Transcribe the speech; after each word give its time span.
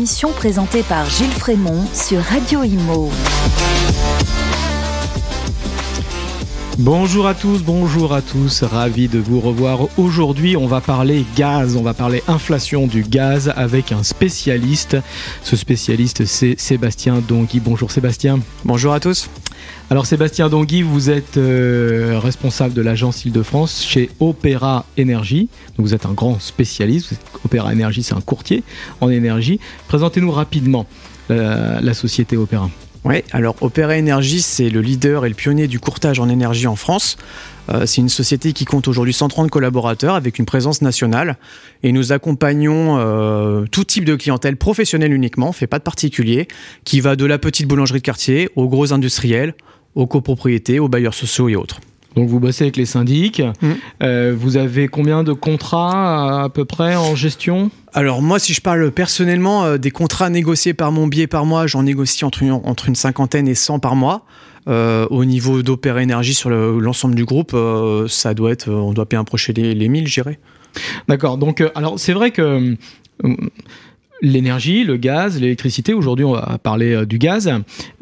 émission 0.00 0.32
présentée 0.32 0.82
par 0.82 1.10
Gilles 1.10 1.26
Frémont 1.26 1.84
sur 1.92 2.22
Radio 2.22 2.62
Imo. 2.62 3.10
Bonjour 6.78 7.26
à 7.26 7.34
tous, 7.34 7.62
bonjour 7.62 8.14
à 8.14 8.22
tous, 8.22 8.62
ravi 8.62 9.08
de 9.08 9.18
vous 9.18 9.40
revoir. 9.40 9.80
Aujourd'hui, 9.98 10.56
on 10.56 10.66
va 10.66 10.80
parler 10.80 11.26
gaz, 11.36 11.76
on 11.76 11.82
va 11.82 11.92
parler 11.92 12.22
inflation 12.28 12.86
du 12.86 13.02
gaz 13.02 13.52
avec 13.54 13.92
un 13.92 14.02
spécialiste. 14.02 14.96
Ce 15.42 15.54
spécialiste, 15.54 16.24
c'est 16.24 16.58
Sébastien 16.58 17.18
Dongui. 17.18 17.60
Bonjour 17.60 17.90
Sébastien. 17.90 18.40
Bonjour 18.64 18.94
à 18.94 19.00
tous. 19.00 19.28
Alors 19.90 20.06
Sébastien 20.06 20.48
Dongui, 20.48 20.82
vous 20.82 21.10
êtes 21.10 21.36
euh, 21.36 22.20
responsable 22.22 22.74
de 22.74 22.80
l'agence 22.80 23.24
Île-de-France 23.24 23.84
chez 23.84 24.08
Opéra 24.20 24.84
Énergie. 24.96 25.48
Vous 25.78 25.94
êtes 25.94 26.06
un 26.06 26.12
grand 26.12 26.40
spécialiste. 26.40 27.14
Opéra 27.44 27.72
Énergie, 27.72 28.02
c'est 28.02 28.14
un 28.14 28.20
courtier 28.20 28.62
en 29.00 29.10
énergie. 29.10 29.58
Présentez-nous 29.88 30.30
rapidement 30.30 30.86
euh, 31.30 31.80
la 31.80 31.94
société 31.94 32.36
Opéra. 32.36 32.70
Oui, 33.04 33.22
alors 33.32 33.56
Opéra 33.62 33.96
Énergie, 33.96 34.42
c'est 34.42 34.68
le 34.68 34.80
leader 34.80 35.24
et 35.24 35.28
le 35.28 35.34
pionnier 35.34 35.66
du 35.66 35.80
courtage 35.80 36.20
en 36.20 36.28
énergie 36.28 36.66
en 36.66 36.76
France. 36.76 37.16
Euh, 37.72 37.86
c'est 37.86 38.00
une 38.00 38.08
société 38.08 38.52
qui 38.52 38.64
compte 38.64 38.88
aujourd'hui 38.88 39.12
130 39.12 39.50
collaborateurs 39.50 40.14
avec 40.14 40.38
une 40.38 40.46
présence 40.46 40.82
nationale 40.82 41.36
et 41.82 41.92
nous 41.92 42.12
accompagnons 42.12 42.98
euh, 42.98 43.64
tout 43.70 43.84
type 43.84 44.04
de 44.04 44.16
clientèle 44.16 44.56
professionnelle 44.56 45.12
uniquement, 45.12 45.52
fait 45.52 45.66
pas 45.66 45.78
de 45.78 45.84
particulier, 45.84 46.48
qui 46.84 47.00
va 47.00 47.16
de 47.16 47.24
la 47.24 47.38
petite 47.38 47.66
boulangerie 47.66 48.00
de 48.00 48.04
quartier 48.04 48.48
aux 48.56 48.68
gros 48.68 48.92
industriels, 48.92 49.54
aux 49.94 50.06
copropriétés, 50.06 50.78
aux 50.78 50.88
bailleurs 50.88 51.14
sociaux 51.14 51.48
et 51.48 51.56
autres. 51.56 51.80
Donc 52.16 52.28
vous 52.28 52.40
bossez 52.40 52.64
avec 52.64 52.76
les 52.76 52.86
syndics. 52.86 53.40
Mmh. 53.40 53.68
Euh, 54.02 54.34
vous 54.36 54.56
avez 54.56 54.88
combien 54.88 55.22
de 55.22 55.32
contrats 55.32 56.42
à, 56.42 56.48
peu 56.48 56.64
près 56.64 56.96
en 56.96 57.14
gestion? 57.14 57.70
Alors 57.92 58.22
moi, 58.22 58.38
si 58.38 58.52
je 58.52 58.60
parle 58.60 58.90
personnellement 58.90 59.64
euh, 59.64 59.78
des 59.78 59.90
contrats 59.90 60.30
négociés 60.30 60.74
par 60.74 60.92
mon 60.92 61.06
biais 61.06 61.26
par 61.26 61.46
mois, 61.46 61.66
j'en 61.66 61.84
négocie 61.84 62.24
entre 62.24 62.42
une, 62.42 62.52
entre 62.52 62.88
une 62.88 62.94
cinquantaine 62.94 63.48
et 63.48 63.54
100 63.54 63.78
par 63.78 63.96
mois. 63.96 64.24
Euh, 64.68 65.06
au 65.10 65.24
niveau 65.24 65.62
d'Opéra 65.62 66.02
Énergie 66.02 66.34
sur 66.34 66.50
l'ensemble 66.50 67.14
du 67.14 67.24
groupe, 67.24 67.56
ça 68.08 68.34
doit 68.34 68.52
être, 68.52 68.70
on 68.70 68.92
doit 68.92 69.06
bien 69.06 69.20
approcher 69.20 69.52
les, 69.52 69.74
les 69.74 69.88
1000, 69.88 70.06
j'irais. 70.06 70.38
D'accord. 71.08 71.38
Donc, 71.38 71.64
alors 71.74 71.98
c'est 71.98 72.12
vrai 72.12 72.30
que 72.30 72.76
l'énergie, 74.22 74.84
le 74.84 74.96
gaz, 74.96 75.40
l'électricité. 75.40 75.94
Aujourd'hui, 75.94 76.24
on 76.24 76.32
va 76.32 76.58
parler 76.62 76.92
euh, 76.92 77.06
du 77.06 77.18
gaz. 77.18 77.50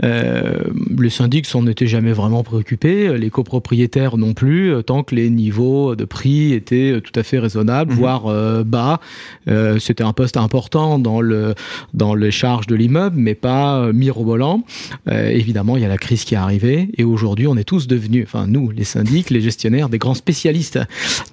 Euh, 0.04 0.54
les 0.98 1.10
syndics 1.10 1.46
s'en 1.46 1.66
étaient 1.66 1.86
jamais 1.86 2.12
vraiment 2.12 2.42
préoccupés, 2.42 3.16
les 3.16 3.30
copropriétaires 3.30 4.16
non 4.16 4.34
plus, 4.34 4.72
euh, 4.72 4.82
tant 4.82 5.02
que 5.02 5.14
les 5.14 5.30
niveaux 5.30 5.94
de 5.96 6.04
prix 6.04 6.52
étaient 6.52 7.00
tout 7.02 7.18
à 7.18 7.22
fait 7.22 7.38
raisonnables, 7.38 7.92
mhm. 7.92 7.98
voire 7.98 8.26
euh, 8.26 8.64
bas. 8.64 9.00
Euh, 9.48 9.78
C'était 9.78 10.04
un 10.04 10.12
poste 10.12 10.36
important 10.36 10.98
dans 10.98 11.20
le 11.20 11.54
dans 11.94 12.14
les 12.14 12.30
charges 12.30 12.66
de 12.66 12.74
l'immeuble, 12.74 13.16
mais 13.18 13.34
pas 13.34 13.92
mirobolant. 13.92 14.62
évidemment, 15.08 15.76
il 15.76 15.82
y 15.82 15.86
a 15.86 15.88
la 15.88 15.98
crise 15.98 16.24
qui 16.24 16.34
est 16.34 16.38
arrivée, 16.38 16.90
et 16.96 17.04
aujourd'hui, 17.04 17.46
on 17.46 17.56
est 17.56 17.64
tous 17.64 17.86
devenus, 17.86 18.24
enfin 18.26 18.46
nous, 18.46 18.70
les 18.70 18.84
syndics, 18.84 19.30
les 19.30 19.40
gestionnaires, 19.40 19.88
des 19.88 19.98
grands 19.98 20.14
spécialistes 20.14 20.78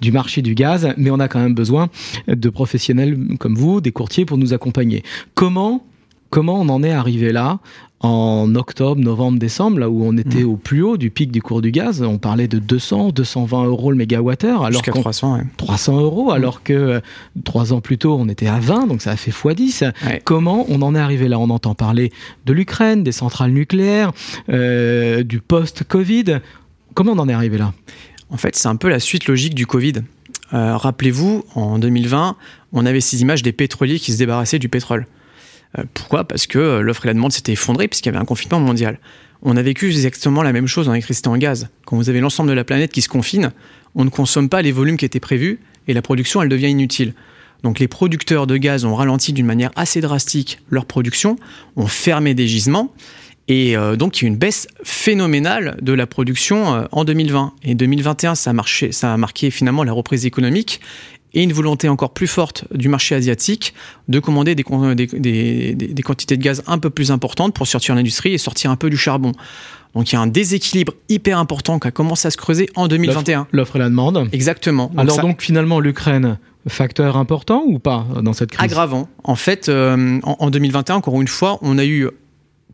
du 0.00 0.12
marché 0.12 0.42
du 0.42 0.54
gaz, 0.54 0.88
mais 0.96 1.10
on 1.10 1.20
a 1.20 1.28
quand 1.28 1.40
même 1.40 1.54
besoin 1.54 1.88
de 2.28 2.48
professionnels 2.48 3.18
comme 3.38 3.54
vous, 3.54 3.80
des 3.80 3.92
courtiers, 3.92 4.24
pour 4.24 4.38
nous 4.38 4.54
accompagner 4.54 4.75
Comment 5.34 5.82
comment 6.30 6.60
on 6.60 6.68
en 6.68 6.82
est 6.82 6.92
arrivé 6.92 7.32
là 7.32 7.60
en 8.00 8.54
octobre, 8.54 9.00
novembre, 9.00 9.38
décembre, 9.38 9.78
là 9.78 9.88
où 9.88 10.04
on 10.04 10.16
était 10.18 10.42
mmh. 10.42 10.48
au 10.48 10.56
plus 10.56 10.82
haut 10.82 10.96
du 10.98 11.10
pic 11.10 11.32
du 11.32 11.40
cours 11.40 11.62
du 11.62 11.70
gaz, 11.70 12.02
on 12.02 12.18
parlait 12.18 12.46
de 12.46 12.58
200, 12.58 13.08
220 13.10 13.64
euros 13.64 13.90
le 13.90 13.96
mégawattheure, 13.96 14.64
alors 14.64 14.72
Jusqu'à 14.72 14.92
300, 14.92 15.40
300 15.56 16.00
euros, 16.00 16.26
mmh. 16.26 16.34
alors 16.34 16.62
que 16.62 16.72
euh, 16.74 17.00
trois 17.44 17.72
ans 17.72 17.80
plus 17.80 17.96
tôt, 17.96 18.16
on 18.20 18.28
était 18.28 18.48
à 18.48 18.58
20, 18.60 18.86
donc 18.86 19.00
ça 19.00 19.12
a 19.12 19.16
fait 19.16 19.30
x10. 19.30 19.92
Comment 20.24 20.66
on 20.68 20.82
en 20.82 20.94
est 20.94 20.98
arrivé 20.98 21.26
là? 21.26 21.38
On 21.38 21.48
entend 21.48 21.74
parler 21.74 22.12
de 22.44 22.52
l'Ukraine, 22.52 23.02
des 23.02 23.12
centrales 23.12 23.52
nucléaires, 23.52 24.12
euh, 24.50 25.22
du 25.22 25.40
post-Covid. 25.40 26.40
Comment 26.92 27.12
on 27.12 27.18
en 27.18 27.28
est 27.30 27.34
arrivé 27.34 27.56
là? 27.56 27.72
En 28.28 28.36
fait, 28.36 28.56
c'est 28.56 28.68
un 28.68 28.76
peu 28.76 28.88
la 28.88 29.00
suite 29.00 29.26
logique 29.26 29.54
du 29.54 29.66
Covid. 29.66 29.94
Euh, 30.52 30.76
rappelez-vous, 30.76 31.44
en 31.54 31.78
2020, 31.78 32.36
on 32.76 32.86
avait 32.86 33.00
ces 33.00 33.22
images 33.22 33.42
des 33.42 33.52
pétroliers 33.52 33.98
qui 33.98 34.12
se 34.12 34.18
débarrassaient 34.18 34.58
du 34.58 34.68
pétrole. 34.68 35.06
Euh, 35.78 35.84
pourquoi? 35.94 36.24
Parce 36.24 36.46
que 36.46 36.58
euh, 36.58 36.80
l'offre 36.82 37.06
et 37.06 37.08
la 37.08 37.14
demande 37.14 37.32
s'étaient 37.32 37.52
effondrées 37.52 37.88
puisqu'il 37.88 38.08
y 38.08 38.10
avait 38.10 38.18
un 38.18 38.26
confinement 38.26 38.60
mondial. 38.60 38.98
On 39.42 39.56
a 39.56 39.62
vécu 39.62 39.88
exactement 39.88 40.42
la 40.42 40.52
même 40.52 40.66
chose 40.66 40.88
en 40.88 40.92
électricité 40.92 41.28
en 41.28 41.36
gaz. 41.36 41.68
Quand 41.84 41.96
vous 41.96 42.08
avez 42.08 42.20
l'ensemble 42.20 42.48
de 42.48 42.54
la 42.54 42.64
planète 42.64 42.92
qui 42.92 43.02
se 43.02 43.08
confine, 43.08 43.52
on 43.94 44.04
ne 44.04 44.10
consomme 44.10 44.48
pas 44.48 44.62
les 44.62 44.72
volumes 44.72 44.96
qui 44.96 45.04
étaient 45.04 45.20
prévus 45.20 45.58
et 45.88 45.94
la 45.94 46.02
production, 46.02 46.42
elle 46.42 46.48
devient 46.48 46.68
inutile. 46.68 47.14
Donc 47.62 47.78
les 47.78 47.88
producteurs 47.88 48.46
de 48.46 48.56
gaz 48.56 48.84
ont 48.84 48.94
ralenti 48.94 49.32
d'une 49.32 49.46
manière 49.46 49.70
assez 49.76 50.00
drastique 50.00 50.60
leur 50.68 50.84
production, 50.84 51.36
ont 51.76 51.86
fermé 51.86 52.34
des 52.34 52.46
gisements 52.46 52.92
et 53.48 53.76
euh, 53.76 53.94
donc, 53.94 54.18
il 54.18 54.22
y 54.22 54.24
a 54.24 54.26
eu 54.26 54.32
une 54.32 54.38
baisse 54.38 54.66
phénoménale 54.82 55.76
de 55.80 55.92
la 55.92 56.08
production 56.08 56.88
en 56.90 57.04
2020. 57.04 57.52
Et 57.62 57.76
2021, 57.76 58.34
ça 58.34 58.50
a, 58.50 58.52
marché, 58.52 58.90
ça 58.90 59.14
a 59.14 59.16
marqué 59.16 59.52
finalement 59.52 59.84
la 59.84 59.92
reprise 59.92 60.26
économique 60.26 60.80
et 61.36 61.42
une 61.42 61.52
volonté 61.52 61.88
encore 61.88 62.10
plus 62.10 62.26
forte 62.26 62.64
du 62.74 62.88
marché 62.88 63.14
asiatique 63.14 63.74
de 64.08 64.18
commander 64.18 64.56
des, 64.56 64.64
des, 64.64 65.74
des, 65.74 66.02
quantités 66.02 66.36
de 66.36 66.42
gaz 66.42 66.64
un 66.66 66.78
peu 66.78 66.90
plus 66.90 67.12
importantes 67.12 67.54
pour 67.54 67.66
sortir 67.66 67.94
l'industrie 67.94 68.32
et 68.32 68.38
sortir 68.38 68.70
un 68.70 68.76
peu 68.76 68.90
du 68.90 68.96
charbon. 68.96 69.32
Donc 69.94 70.10
il 70.10 70.14
y 70.14 70.18
a 70.18 70.20
un 70.20 70.26
déséquilibre 70.26 70.94
hyper 71.08 71.38
important 71.38 71.78
qui 71.78 71.88
a 71.88 71.90
commencé 71.90 72.26
à 72.26 72.30
se 72.30 72.36
creuser 72.36 72.68
en 72.74 72.88
2021. 72.88 73.46
L'offre 73.52 73.76
et 73.76 73.78
la 73.78 73.88
demande. 73.90 74.28
Exactement. 74.32 74.90
Alors 74.96 75.20
donc 75.20 75.42
finalement 75.42 75.78
l'Ukraine, 75.78 76.38
facteur 76.68 77.18
important 77.18 77.64
ou 77.66 77.78
pas 77.78 78.06
dans 78.22 78.32
cette 78.32 78.50
crise? 78.50 78.64
Aggravant. 78.64 79.08
En 79.22 79.36
fait, 79.36 79.68
euh, 79.68 80.18
en, 80.22 80.36
en 80.38 80.50
2021, 80.50 80.96
encore 80.96 81.20
une 81.20 81.28
fois, 81.28 81.58
on 81.60 81.78
a 81.78 81.84
eu 81.84 82.08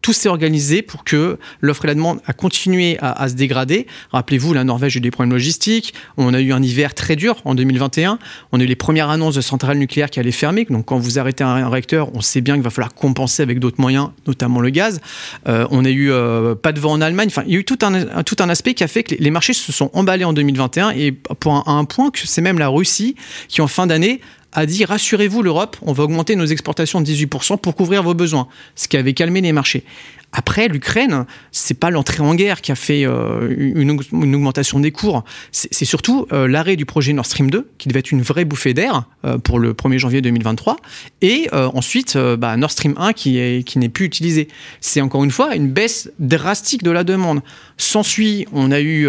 tout 0.02 0.12
s'est 0.12 0.28
organisé 0.28 0.82
pour 0.82 1.04
que 1.04 1.38
l'offre 1.60 1.84
et 1.84 1.88
la 1.88 1.94
demande 1.94 2.20
a 2.26 2.32
continué 2.32 2.98
à, 3.00 3.28
se 3.28 3.34
dégrader. 3.34 3.86
Rappelez-vous, 4.10 4.52
la 4.52 4.64
Norvège 4.64 4.96
a 4.96 4.98
eu 4.98 5.00
des 5.00 5.12
problèmes 5.12 5.32
logistiques. 5.32 5.94
On 6.16 6.34
a 6.34 6.40
eu 6.40 6.52
un 6.52 6.62
hiver 6.62 6.92
très 6.94 7.16
dur 7.16 7.36
en 7.44 7.54
2021. 7.54 8.18
On 8.50 8.60
a 8.60 8.62
eu 8.62 8.66
les 8.66 8.76
premières 8.76 9.10
annonces 9.10 9.36
de 9.36 9.40
centrales 9.40 9.78
nucléaires 9.78 10.10
qui 10.10 10.18
allaient 10.20 10.32
fermer. 10.32 10.66
Donc, 10.68 10.86
quand 10.86 10.98
vous 10.98 11.18
arrêtez 11.18 11.44
un, 11.44 11.68
réacteur, 11.68 12.14
on 12.14 12.20
sait 12.20 12.40
bien 12.40 12.54
qu'il 12.54 12.64
va 12.64 12.70
falloir 12.70 12.94
compenser 12.94 13.42
avec 13.42 13.60
d'autres 13.60 13.80
moyens, 13.80 14.10
notamment 14.26 14.60
le 14.60 14.70
gaz. 14.70 15.00
Euh, 15.48 15.66
on 15.70 15.84
a 15.84 15.90
eu 15.90 16.10
euh, 16.10 16.56
pas 16.56 16.72
de 16.72 16.80
vent 16.80 16.92
en 16.92 17.00
Allemagne. 17.00 17.28
Enfin, 17.28 17.44
il 17.46 17.52
y 17.52 17.56
a 17.56 17.60
eu 17.60 17.64
tout 17.64 17.78
un, 17.82 18.48
aspect 18.48 18.74
qui 18.74 18.82
a 18.82 18.88
fait 18.88 19.04
que 19.04 19.14
les 19.14 19.30
marchés 19.30 19.52
se 19.52 19.70
sont 19.70 19.90
emballés 19.92 20.24
en 20.24 20.32
2021 20.32 20.90
et 20.90 21.16
un, 21.46 21.62
un 21.66 21.84
point 21.84 22.10
que 22.10 22.26
c'est 22.26 22.42
même 22.42 22.58
la 22.58 22.68
Russie 22.68 23.14
qui, 23.48 23.60
en 23.60 23.68
fin 23.68 23.86
d'année, 23.86 24.20
a 24.52 24.66
dit 24.66 24.84
rassurez-vous 24.84 25.42
l'Europe, 25.42 25.76
on 25.82 25.92
va 25.92 26.04
augmenter 26.04 26.36
nos 26.36 26.44
exportations 26.44 27.00
de 27.00 27.06
18% 27.06 27.58
pour 27.58 27.74
couvrir 27.74 28.02
vos 28.02 28.14
besoins, 28.14 28.48
ce 28.76 28.88
qui 28.88 28.96
avait 28.96 29.14
calmé 29.14 29.40
les 29.40 29.52
marchés. 29.52 29.84
Après, 30.32 30.68
l'Ukraine, 30.68 31.26
c'est 31.50 31.78
pas 31.78 31.90
l'entrée 31.90 32.22
en 32.22 32.34
guerre 32.34 32.62
qui 32.62 32.72
a 32.72 32.74
fait 32.74 33.06
euh, 33.06 33.54
une, 33.58 33.90
augmentation 33.90 34.80
des 34.80 34.90
cours, 34.90 35.24
c'est 35.50 35.84
surtout 35.84 36.26
euh, 36.32 36.48
l'arrêt 36.48 36.76
du 36.76 36.86
projet 36.86 37.12
Nord 37.12 37.26
Stream 37.26 37.50
2, 37.50 37.70
qui 37.76 37.88
devait 37.88 38.00
être 38.00 38.12
une 38.12 38.22
vraie 38.22 38.46
bouffée 38.46 38.72
d'air 38.72 39.04
euh, 39.26 39.36
pour 39.36 39.58
le 39.58 39.74
1er 39.74 39.98
janvier 39.98 40.22
2023, 40.22 40.78
et 41.20 41.48
ensuite 41.52 42.16
bah, 42.16 42.56
Nord 42.56 42.70
Stream 42.70 42.94
1 42.96 43.12
qui 43.12 43.64
n'est 43.76 43.88
plus 43.88 44.06
utilisé. 44.06 44.48
C'est 44.80 45.00
encore 45.00 45.22
une 45.22 45.30
fois 45.30 45.54
une 45.54 45.68
baisse 45.68 46.10
drastique 46.18 46.82
de 46.82 46.90
la 46.90 47.04
demande. 47.04 47.40
S'ensuit, 47.76 48.46
on 48.52 48.70
a 48.72 48.80
eu 48.80 49.08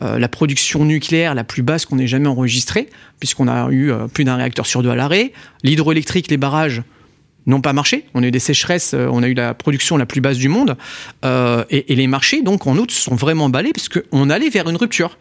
la 0.00 0.28
production 0.28 0.84
nucléaire 0.84 1.34
la 1.34 1.44
plus 1.44 1.62
basse 1.62 1.86
qu'on 1.86 1.98
ait 1.98 2.06
jamais 2.06 2.26
enregistrée, 2.26 2.88
puisqu'on 3.20 3.48
a 3.48 3.70
eu 3.70 3.92
plus 4.12 4.24
d'un 4.24 4.36
réacteur 4.36 4.66
sur 4.66 4.82
deux 4.82 4.90
à 4.90 4.96
l'arrêt. 4.96 5.32
L'hydroélectrique, 5.62 6.28
les 6.30 6.36
barrages 6.36 6.82
n'ont 7.48 7.60
pas 7.60 7.72
marché. 7.72 8.04
On 8.14 8.22
a 8.22 8.26
eu 8.26 8.30
des 8.30 8.38
sécheresses, 8.38 8.94
euh, 8.94 9.08
on 9.10 9.22
a 9.22 9.28
eu 9.28 9.34
la 9.34 9.54
production 9.54 9.96
la 9.96 10.06
plus 10.06 10.20
basse 10.20 10.38
du 10.38 10.48
monde. 10.48 10.76
et, 11.24 11.94
les 11.94 12.06
marchés, 12.06 12.42
donc 12.42 12.66
en 12.66 12.76
août, 12.76 12.90
sont 12.90 13.16
vraiment 13.16 13.46
emballés, 13.46 13.72
puisqu'on 13.72 14.30
allait 14.30 14.50
vers 14.50 14.68
une 14.68 14.76
rupture. 14.76 15.18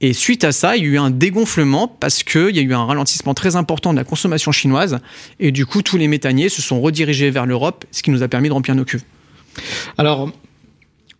Et 0.00 0.12
suite 0.12 0.44
à 0.44 0.52
ça, 0.52 0.76
il 0.76 0.84
y 0.84 0.86
a 0.86 0.90
eu 0.90 0.98
un 0.98 1.10
dégonflement 1.10 1.88
parce 1.88 2.22
qu'il 2.22 2.56
y 2.56 2.58
a 2.58 2.62
eu 2.62 2.74
un 2.74 2.84
ralentissement 2.84 3.34
très 3.34 3.56
important 3.56 3.92
de 3.92 3.98
la 3.98 4.04
consommation 4.04 4.52
chinoise. 4.52 4.98
Et 5.40 5.50
du 5.50 5.66
coup, 5.66 5.82
tous 5.82 5.96
les 5.96 6.08
méthaniers 6.08 6.48
se 6.48 6.62
sont 6.62 6.80
redirigés 6.80 7.30
vers 7.30 7.46
l'Europe, 7.46 7.84
ce 7.90 8.02
qui 8.02 8.10
nous 8.10 8.22
a 8.22 8.28
permis 8.28 8.48
de 8.48 8.54
remplir 8.54 8.74
nos 8.74 8.84
cuves. 8.84 9.02
Alors, 9.96 10.30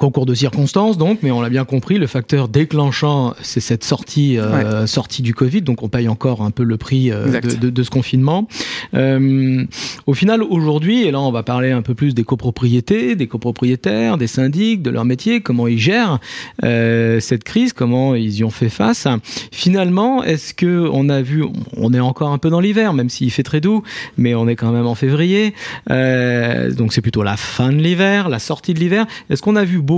Concours 0.04 0.26
de 0.26 0.34
circonstances, 0.34 0.98
donc, 0.98 1.20
mais 1.22 1.30
on 1.30 1.40
l'a 1.40 1.48
bien 1.48 1.64
compris, 1.64 1.96
le 1.96 2.06
facteur 2.06 2.48
déclenchant, 2.48 3.32
c'est 3.40 3.60
cette 3.60 3.84
sortie, 3.84 4.36
euh, 4.36 4.86
sortie 4.86 5.22
du 5.22 5.32
Covid, 5.32 5.62
donc 5.62 5.82
on 5.82 5.88
paye 5.88 6.08
encore 6.08 6.42
un 6.42 6.50
peu 6.50 6.62
le 6.62 6.76
prix 6.76 7.10
euh, 7.10 7.40
de, 7.40 7.70
de, 7.70 7.82
ce 7.82 7.88
confinement. 7.88 8.46
Euh, 8.92 9.64
au 10.06 10.12
final, 10.12 10.42
aujourd'hui, 10.42 11.04
et 11.04 11.10
là 11.10 11.22
on 11.22 11.32
va 11.32 11.42
parler 11.42 11.70
un 11.70 11.80
peu 11.80 11.94
plus 11.94 12.12
des 12.14 12.22
copropriétés, 12.22 13.16
des 13.16 13.26
copropriétaires, 13.26 14.18
des 14.18 14.26
syndics, 14.26 14.82
de 14.82 14.90
leur 14.90 15.06
métier, 15.06 15.40
comment 15.40 15.66
ils 15.66 15.78
gèrent 15.78 16.18
euh, 16.64 17.18
cette 17.18 17.42
crise, 17.42 17.72
comment 17.72 18.14
ils 18.14 18.36
y 18.40 18.44
ont 18.44 18.50
fait 18.50 18.68
face. 18.68 19.08
Finalement, 19.52 20.22
est-ce 20.22 20.52
que 20.52 20.86
on 20.92 21.08
a 21.08 21.22
vu, 21.22 21.46
on 21.78 21.94
est 21.94 22.00
encore 22.00 22.28
un 22.28 22.38
peu 22.38 22.50
dans 22.50 22.60
l'hiver, 22.60 22.92
même 22.92 23.08
s'il 23.08 23.30
fait 23.30 23.42
très 23.42 23.62
doux, 23.62 23.82
mais 24.18 24.34
on 24.34 24.48
est 24.48 24.56
quand 24.56 24.70
même 24.70 24.86
en 24.86 24.96
février, 24.96 25.54
donc 25.88 26.92
c'est 26.92 27.00
plutôt 27.00 27.22
la 27.22 27.38
fin 27.38 27.72
de 27.72 27.78
l'hiver, 27.78 28.28
la 28.28 28.38
sortie 28.38 28.74
de 28.74 28.80
l'hiver. 28.80 29.06
Est-ce 29.30 29.40
qu'on 29.40 29.56
a 29.56 29.64
vu 29.64 29.80
beaucoup 29.80 29.93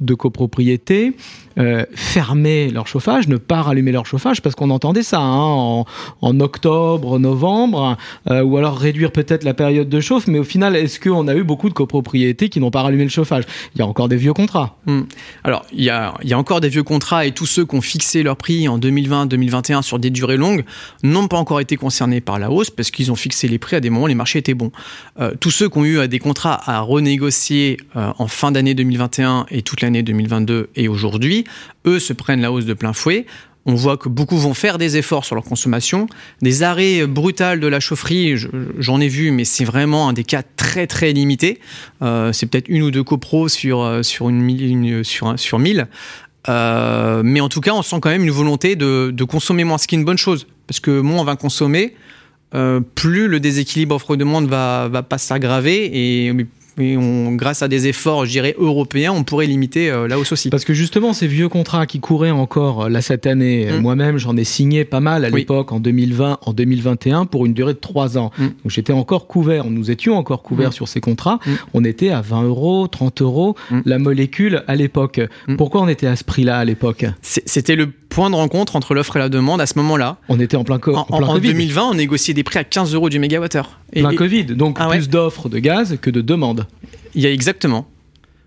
de 0.00 0.14
copropriétés 0.14 1.14
euh, 1.56 1.84
fermer 1.94 2.68
leur 2.70 2.88
chauffage, 2.88 3.28
ne 3.28 3.36
pas 3.36 3.62
rallumer 3.62 3.92
leur 3.92 4.06
chauffage, 4.06 4.42
parce 4.42 4.56
qu'on 4.56 4.70
entendait 4.70 5.04
ça 5.04 5.20
hein, 5.20 5.84
en, 6.20 6.40
octobre, 6.40 7.20
novembre, 7.20 7.96
euh, 8.28 8.42
ou 8.42 8.56
alors 8.56 8.76
réduire 8.76 9.12
peut-être 9.12 9.44
la 9.44 9.54
période 9.54 9.88
de 9.88 10.00
chauffe, 10.00 10.26
mais 10.26 10.40
au 10.40 10.44
final, 10.44 10.74
est-ce 10.74 10.98
qu'on 10.98 11.28
a 11.28 11.34
eu 11.36 11.44
beaucoup 11.44 11.68
de 11.68 11.74
copropriétés 11.74 12.48
qui 12.48 12.58
n'ont 12.58 12.72
pas 12.72 12.82
rallumé 12.82 13.04
le 13.04 13.10
chauffage? 13.10 13.44
Il 13.74 13.78
y 13.78 13.82
a 13.82 13.86
encore 13.86 14.08
des 14.08 14.16
vieux 14.16 14.32
contrats. 14.32 14.76
Hmm. 14.86 15.02
Alors, 15.44 15.64
il 15.72 15.84
y, 15.84 15.90
a, 15.90 16.14
encore 16.32 16.60
des 16.60 16.68
vieux 16.68 16.82
contrats, 16.82 17.24
et 17.24 17.30
tous 17.30 17.46
ceux 17.46 17.64
qui 17.64 17.76
ont 17.76 17.80
fixé 17.80 18.24
leur 18.24 18.36
prix 18.36 18.66
en 18.66 18.80
2020-2021 18.80 19.82
sur 19.82 20.00
des 20.00 20.10
durées 20.10 20.36
longues 20.36 20.64
n'ont 21.04 21.28
pas 21.28 21.36
encore 21.36 21.60
été 21.60 21.76
concernés 21.76 22.20
par 22.20 22.40
la 22.40 22.50
hausse, 22.50 22.70
parce 22.70 22.90
qu'ils 22.90 23.12
ont 23.12 23.16
fixé 23.16 23.46
les 23.46 23.58
prix 23.58 23.76
à 23.76 23.80
des 23.80 23.90
moments 23.90 24.06
où 24.06 24.08
les 24.08 24.16
marchés 24.16 24.40
étaient 24.40 24.54
bons. 24.54 24.72
Euh, 25.20 25.32
tous 25.38 25.52
ceux 25.52 25.68
qui 25.68 25.78
ont 25.78 25.84
eu 25.84 26.08
des 26.08 26.18
contrats 26.18 26.60
à 26.68 26.80
renégocier 26.80 27.76
en 27.94 28.26
fin 28.26 28.50
d'année 28.50 28.74
2021 28.74 29.03
et 29.50 29.62
toute 29.62 29.80
l'année 29.80 30.02
2022 30.02 30.70
et 30.76 30.88
aujourd'hui, 30.88 31.44
eux 31.86 31.98
se 31.98 32.12
prennent 32.12 32.40
la 32.40 32.52
hausse 32.52 32.64
de 32.64 32.74
plein 32.74 32.92
fouet. 32.92 33.26
On 33.66 33.74
voit 33.74 33.96
que 33.96 34.08
beaucoup 34.08 34.36
vont 34.36 34.52
faire 34.52 34.76
des 34.76 34.98
efforts 34.98 35.24
sur 35.24 35.34
leur 35.34 35.44
consommation. 35.44 36.06
Des 36.42 36.62
arrêts 36.62 37.06
brutaux 37.06 37.56
de 37.56 37.66
la 37.66 37.80
chaufferie, 37.80 38.34
j'en 38.78 39.00
ai 39.00 39.08
vu, 39.08 39.30
mais 39.30 39.44
c'est 39.44 39.64
vraiment 39.64 40.08
un 40.08 40.12
des 40.12 40.24
cas 40.24 40.42
très 40.42 40.86
très 40.86 41.12
limités. 41.12 41.60
Euh, 42.02 42.32
c'est 42.32 42.46
peut-être 42.46 42.68
une 42.68 42.82
ou 42.82 42.90
deux 42.90 43.04
copros 43.04 43.48
sur, 43.48 43.80
euh, 43.80 44.02
sur, 44.02 44.28
une, 44.28 45.02
sur, 45.02 45.38
sur 45.38 45.58
mille. 45.58 45.86
Euh, 46.50 47.22
mais 47.24 47.40
en 47.40 47.48
tout 47.48 47.62
cas, 47.62 47.72
on 47.72 47.80
sent 47.80 47.96
quand 48.02 48.10
même 48.10 48.24
une 48.24 48.30
volonté 48.30 48.76
de, 48.76 49.24
consommer 49.24 49.64
moins, 49.64 49.78
ce 49.78 49.86
qui 49.86 49.94
est 49.94 49.98
une 49.98 50.04
bonne 50.04 50.18
chose. 50.18 50.46
Parce 50.66 50.80
que 50.80 51.00
moins 51.00 51.20
on 51.20 51.24
va 51.24 51.36
consommer, 51.36 51.94
plus 52.94 53.26
le 53.26 53.40
déséquilibre 53.40 53.96
offre-demande 53.96 54.46
va, 54.46 54.88
va 54.88 55.02
pas 55.02 55.18
s'aggraver 55.18 55.90
et 55.92 56.32
et 56.78 56.96
on, 56.96 57.32
grâce 57.32 57.62
à 57.62 57.68
des 57.68 57.86
efforts, 57.86 58.24
je 58.24 58.30
dirais, 58.30 58.54
européens, 58.58 59.12
on 59.12 59.24
pourrait 59.24 59.46
limiter 59.46 59.90
euh, 59.90 60.08
la 60.08 60.18
hausse 60.18 60.32
aussi. 60.32 60.50
Parce 60.50 60.64
que 60.64 60.74
justement, 60.74 61.12
ces 61.12 61.26
vieux 61.26 61.48
contrats 61.48 61.86
qui 61.86 62.00
couraient 62.00 62.30
encore 62.30 62.84
euh, 62.84 62.88
là 62.88 63.00
cette 63.00 63.26
année, 63.26 63.68
euh, 63.68 63.78
mm. 63.78 63.82
moi-même, 63.82 64.18
j'en 64.18 64.36
ai 64.36 64.44
signé 64.44 64.84
pas 64.84 65.00
mal 65.00 65.24
à 65.24 65.30
l'époque, 65.30 65.72
en 65.72 65.80
2020, 65.80 66.38
en 66.42 66.52
2021, 66.52 67.26
pour 67.26 67.46
une 67.46 67.54
durée 67.54 67.74
de 67.74 67.78
3 67.78 68.18
ans. 68.18 68.30
Mm. 68.38 68.42
Donc 68.42 68.52
j'étais 68.68 68.92
encore 68.92 69.26
couvert, 69.26 69.66
nous 69.66 69.90
étions 69.90 70.16
encore 70.16 70.42
couverts 70.42 70.70
mm. 70.70 70.72
sur 70.72 70.88
ces 70.88 71.00
contrats. 71.00 71.38
On 71.72 71.84
était 71.84 72.10
à 72.10 72.20
20 72.20 72.44
euros, 72.44 72.88
30 72.88 73.22
euros 73.22 73.56
la 73.84 73.98
molécule 73.98 74.62
à 74.66 74.76
l'époque. 74.76 75.20
Pourquoi 75.56 75.82
on 75.82 75.88
était 75.88 76.06
à 76.06 76.16
ce 76.16 76.24
prix-là 76.24 76.58
à 76.58 76.64
l'époque? 76.64 77.06
C'était 77.22 77.76
le 77.76 77.90
point 78.14 78.30
de 78.30 78.36
rencontre 78.36 78.76
entre 78.76 78.94
l'offre 78.94 79.16
et 79.16 79.18
la 79.18 79.28
demande 79.28 79.60
à 79.60 79.66
ce 79.66 79.76
moment-là. 79.78 80.18
On 80.28 80.38
était 80.38 80.56
en 80.56 80.62
plein, 80.62 80.78
co 80.78 80.94
en, 80.94 81.06
en, 81.08 81.38
2020, 81.38 81.82
on 81.82 81.94
négociait 81.94 82.32
des 82.32 82.44
prix 82.44 82.60
à 82.60 82.64
15 82.64 82.94
euros 82.94 83.08
du 83.08 83.18
mégawattheure. 83.18 83.80
Plein 83.92 84.14
Covid, 84.14 84.44
donc 84.44 84.76
ah 84.78 84.88
plus 84.88 85.08
d'offres 85.08 85.48
de 85.48 85.58
gaz 85.58 85.98
que 86.00 86.10
de 86.10 86.20
demandes. 86.20 86.66
Il 87.16 87.22
y 87.22 87.26
a 87.26 87.32
exactement 87.32 87.88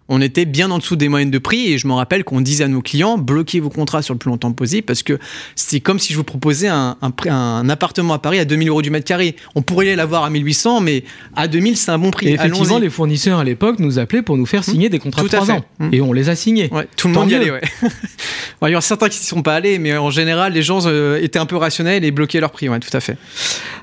on 0.09 0.21
était 0.21 0.45
bien 0.45 0.71
en 0.71 0.77
dessous 0.77 0.95
des 0.95 1.09
moyennes 1.09 1.31
de 1.31 1.37
prix 1.37 1.71
et 1.71 1.77
je 1.77 1.87
me 1.87 1.93
rappelle 1.93 2.23
qu'on 2.23 2.41
disait 2.41 2.63
à 2.63 2.67
nos 2.67 2.81
clients 2.81 3.17
bloquez 3.17 3.59
vos 3.59 3.69
contrats 3.69 4.01
sur 4.01 4.13
le 4.13 4.17
plus 4.17 4.29
longtemps 4.29 4.51
possible 4.51 4.83
parce 4.83 5.03
que 5.03 5.19
c'est 5.55 5.79
comme 5.79 5.99
si 5.99 6.13
je 6.13 6.17
vous 6.17 6.23
proposais 6.23 6.67
un, 6.67 6.97
un, 7.01 7.69
appartement 7.69 8.13
à 8.13 8.19
Paris 8.19 8.39
à 8.39 8.45
2000 8.45 8.69
euros 8.69 8.81
du 8.81 8.89
mètre 8.89 9.05
carré. 9.05 9.35
On 9.55 9.61
pourrait 9.61 9.95
l'avoir 9.95 10.23
à 10.23 10.29
1800, 10.29 10.81
mais 10.81 11.03
à 11.35 11.47
2000 11.47 11.77
c'est 11.77 11.91
un 11.91 11.97
bon 11.97 12.11
prix. 12.11 12.27
Et 12.27 12.33
effectivement, 12.33 12.79
les 12.79 12.89
fournisseurs 12.89 13.39
à 13.39 13.43
l'époque 13.43 13.79
nous 13.79 13.99
appelaient 13.99 14.21
pour 14.21 14.37
nous 14.37 14.45
faire 14.45 14.61
mmh. 14.61 14.71
signer 14.71 14.89
des 14.89 14.99
contrats 14.99 15.23
de 15.23 15.27
3 15.27 15.51
ans 15.51 15.65
mmh. 15.79 15.89
et 15.91 16.01
on 16.01 16.13
les 16.13 16.29
a 16.29 16.35
signés. 16.35 16.69
tout 16.95 17.07
le 17.07 17.13
monde 17.13 17.29
y 17.29 17.35
allait. 17.35 17.51
Ouais. 17.51 17.61
il 18.63 18.69
y 18.69 18.75
en 18.75 18.79
a 18.79 18.81
certains 18.81 19.09
qui 19.09 19.19
ne 19.19 19.25
sont 19.25 19.41
pas 19.41 19.55
allés, 19.55 19.79
mais 19.79 19.97
en 19.97 20.09
général 20.09 20.53
les 20.53 20.63
gens 20.63 20.79
euh, 20.85 21.21
étaient 21.21 21.39
un 21.39 21.45
peu 21.45 21.57
rationnels 21.57 22.03
et 22.05 22.11
bloquaient 22.11 22.39
leur 22.39 22.51
prix. 22.51 22.69
Ouais, 22.69 22.79
tout 22.79 22.95
à 22.95 22.99
fait. 22.99 23.17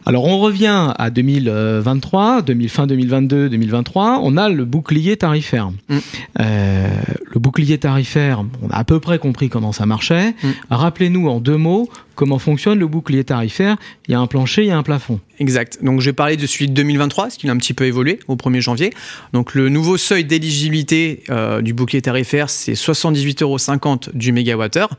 Alors 0.06 0.25
on 0.25 0.38
revient 0.38 0.93
à 0.99 1.11
2023, 1.11 2.43
2000, 2.43 2.69
fin 2.69 2.87
2022, 2.87 3.49
2023. 3.49 4.20
On 4.23 4.37
a 4.37 4.49
le 4.49 4.65
bouclier 4.65 5.17
tarifaire. 5.17 5.70
Mmh. 5.88 5.99
Euh, 6.40 6.88
le 7.32 7.40
bouclier 7.40 7.78
tarifaire, 7.78 8.44
on 8.62 8.70
a 8.70 8.76
à 8.76 8.84
peu 8.84 9.00
près 9.00 9.19
compris 9.19 9.49
comment 9.49 9.72
ça 9.72 9.87
marchait. 9.87 10.31
Mm. 10.43 10.50
Rappelez-nous 10.70 11.28
en 11.28 11.40
deux 11.40 11.56
mots 11.56 11.88
comment 12.14 12.38
fonctionne 12.38 12.78
le 12.78 12.87
bouclier 12.87 13.25
tarifaire. 13.25 13.76
Il 14.08 14.12
y 14.12 14.14
a 14.14 14.20
un 14.20 14.26
plancher, 14.26 14.62
il 14.62 14.69
y 14.69 14.70
a 14.70 14.78
un 14.78 14.82
plafond. 14.82 15.20
Exact. 15.38 15.78
Donc 15.82 16.00
je 16.00 16.06
vais 16.06 16.12
parler 16.12 16.37
de 16.37 16.46
celui 16.46 16.69
de 16.69 16.72
2023, 16.72 17.31
ce 17.31 17.38
qui 17.38 17.49
a 17.49 17.52
un 17.52 17.56
petit 17.56 17.75
peu 17.75 17.84
évolué 17.84 18.20
au 18.28 18.37
1er 18.37 18.61
janvier. 18.61 18.93
Donc 19.32 19.55
le 19.55 19.69
nouveau 19.69 19.96
seuil 19.96 20.25
d'éligibilité 20.25 21.25
euh, 21.31 21.61
du 21.61 21.75
bouclier 21.75 22.02
tarifaire, 22.02 22.50
c'est 22.50 22.75
78,50 22.75 23.43
euros 23.43 23.99
du 24.14 24.32
mégawattheure. 24.32 24.90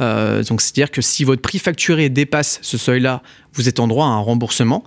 Euh, 0.00 0.42
donc 0.44 0.60
c'est-à-dire 0.60 0.90
que 0.90 1.02
si 1.02 1.24
votre 1.24 1.42
prix 1.42 1.58
facturé 1.58 2.08
dépasse 2.08 2.58
ce 2.62 2.78
seuil-là, 2.78 3.22
vous 3.54 3.68
êtes 3.68 3.80
en 3.80 3.88
droit 3.88 4.06
à 4.06 4.10
un 4.10 4.20
remboursement. 4.20 4.84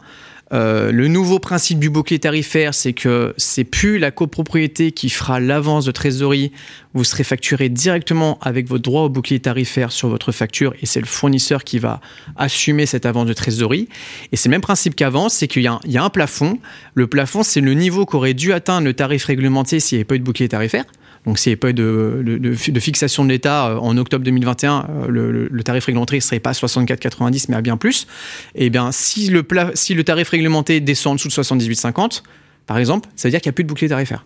Euh, 0.54 0.92
le 0.92 1.08
nouveau 1.08 1.40
principe 1.40 1.80
du 1.80 1.90
bouclier 1.90 2.20
tarifaire, 2.20 2.74
c'est 2.74 2.94
que 2.94 3.34
c'est 3.38 3.64
plus 3.64 3.98
la 3.98 4.12
copropriété 4.12 4.92
qui 4.92 5.10
fera 5.10 5.40
l'avance 5.40 5.86
de 5.86 5.92
trésorerie. 5.92 6.52
Vous 6.94 7.04
serez 7.04 7.24
facturé 7.24 7.70
directement 7.70 8.38
avec 8.42 8.68
votre 8.68 8.84
droit 8.84 9.04
au 9.04 9.10
bouclier 9.10 9.40
tarifaire 9.40 9.92
sur 9.92 10.08
votre 10.08 10.32
facture 10.32 10.74
et 10.82 10.86
c'est 10.86 11.00
le 11.00 11.08
fournisseur 11.08 11.64
qui 11.64 11.80
va 11.80 12.00
assumer 12.36 12.86
cette 12.86 13.06
avance 13.06 13.26
de 13.26 13.34
trésorerie. 13.34 13.90
Et 14.32 14.38
c'est 14.38 14.50
le 14.50 14.52
même 14.52 14.62
principe 14.62 14.96
qu'avant, 14.96 15.30
c'est 15.30 15.48
qu'il 15.48 15.64
y, 15.64 15.92
y, 15.92 15.98
a 15.98 16.04
un 16.04 16.10
plafond. 16.10 16.60
Le 16.94 17.08
plafond, 17.08 17.44
c'est 17.44 17.62
le 17.62 17.74
niveau 17.74 18.06
qu'aurait 18.06 18.36
dû 18.36 18.54
atteindre 18.54 18.86
le 18.86 18.94
tarif 18.94 19.26
réglementé 19.26 19.80
s'il 19.80 19.98
n'y 19.98 20.00
avait 20.02 20.06
pas 20.06 20.16
eu 20.16 20.20
de 20.20 20.24
bouclier 20.24 20.48
tarifaire. 20.48 20.86
Donc 21.26 21.40
s'il 21.40 21.50
n'y 21.50 21.54
avait 21.54 21.60
pas 21.60 21.70
eu 21.70 21.74
de, 21.74 22.80
fixation 22.80 23.24
de 23.24 23.30
l'État 23.30 23.68
euh, 23.68 23.78
en 23.78 23.98
octobre 23.98 24.24
2021, 24.24 24.88
euh, 25.10 25.48
le, 25.50 25.64
tarif 25.64 25.86
réglementé 25.86 26.18
ne 26.18 26.22
serait 26.22 26.40
pas 26.40 26.52
64,90 26.52 27.46
mais 27.50 27.56
à 27.56 27.62
bien 27.62 27.78
plus. 27.78 28.08
Et 28.54 28.68
eh 28.68 28.70
bien 28.70 28.92
si 28.92 29.30
le, 29.30 29.46
si 29.74 29.94
le 29.94 30.04
tarif 30.04 30.30
réglementé 30.30 30.80
descend 30.80 31.14
en 31.14 31.16
dessous 31.16 31.30
de 31.30 31.34
78,50, 31.34 32.22
par 32.68 32.78
exemple, 32.78 33.10
ça 33.16 33.28
veut 33.28 33.32
dire 33.32 33.42
qu'il 33.42 33.50
n'y 33.50 33.54
a 33.54 33.56
plus 33.56 33.64
de 33.64 33.70
bouclier 33.70 33.90
tarifaire. 33.90 34.26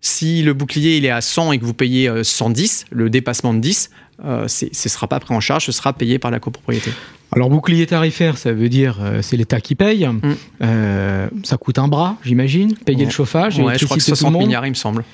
Si 0.00 0.42
le 0.42 0.52
bouclier 0.52 0.98
il 0.98 1.06
est 1.06 1.10
à 1.10 1.20
100 1.20 1.52
et 1.52 1.58
que 1.58 1.64
vous 1.64 1.74
payez 1.74 2.10
110, 2.22 2.86
euh, 2.92 2.94
le 2.94 3.10
dépassement 3.10 3.54
de 3.54 3.60
10, 3.60 3.90
ce 4.20 4.64
ne 4.64 4.70
sera 4.72 5.08
pas 5.08 5.18
pris 5.18 5.34
en 5.34 5.40
charge, 5.40 5.64
ce 5.66 5.72
sera 5.72 5.92
payé 5.92 6.18
par 6.18 6.30
la 6.30 6.38
copropriété. 6.38 6.92
Alors 7.32 7.50
bouclier 7.50 7.86
tarifaire, 7.86 8.38
ça 8.38 8.52
veut 8.52 8.68
dire 8.68 9.00
c'est 9.22 9.36
l'État 9.36 9.60
qui 9.60 9.74
paye. 9.74 10.06
Mm. 10.06 11.40
ça 11.42 11.56
coûte 11.56 11.78
un 11.78 11.88
bras, 11.88 12.16
j'imagine. 12.22 12.76
Payer 12.76 13.06
le 13.06 13.10
chauffage. 13.10 13.58
Ouais, 13.58 13.76
je 13.76 13.86
crois 13.86 13.96
que 13.96 14.02
60 14.02 14.36
milliards, 14.36 14.66
il 14.66 14.70
me 14.70 14.74
semble. 14.74 15.04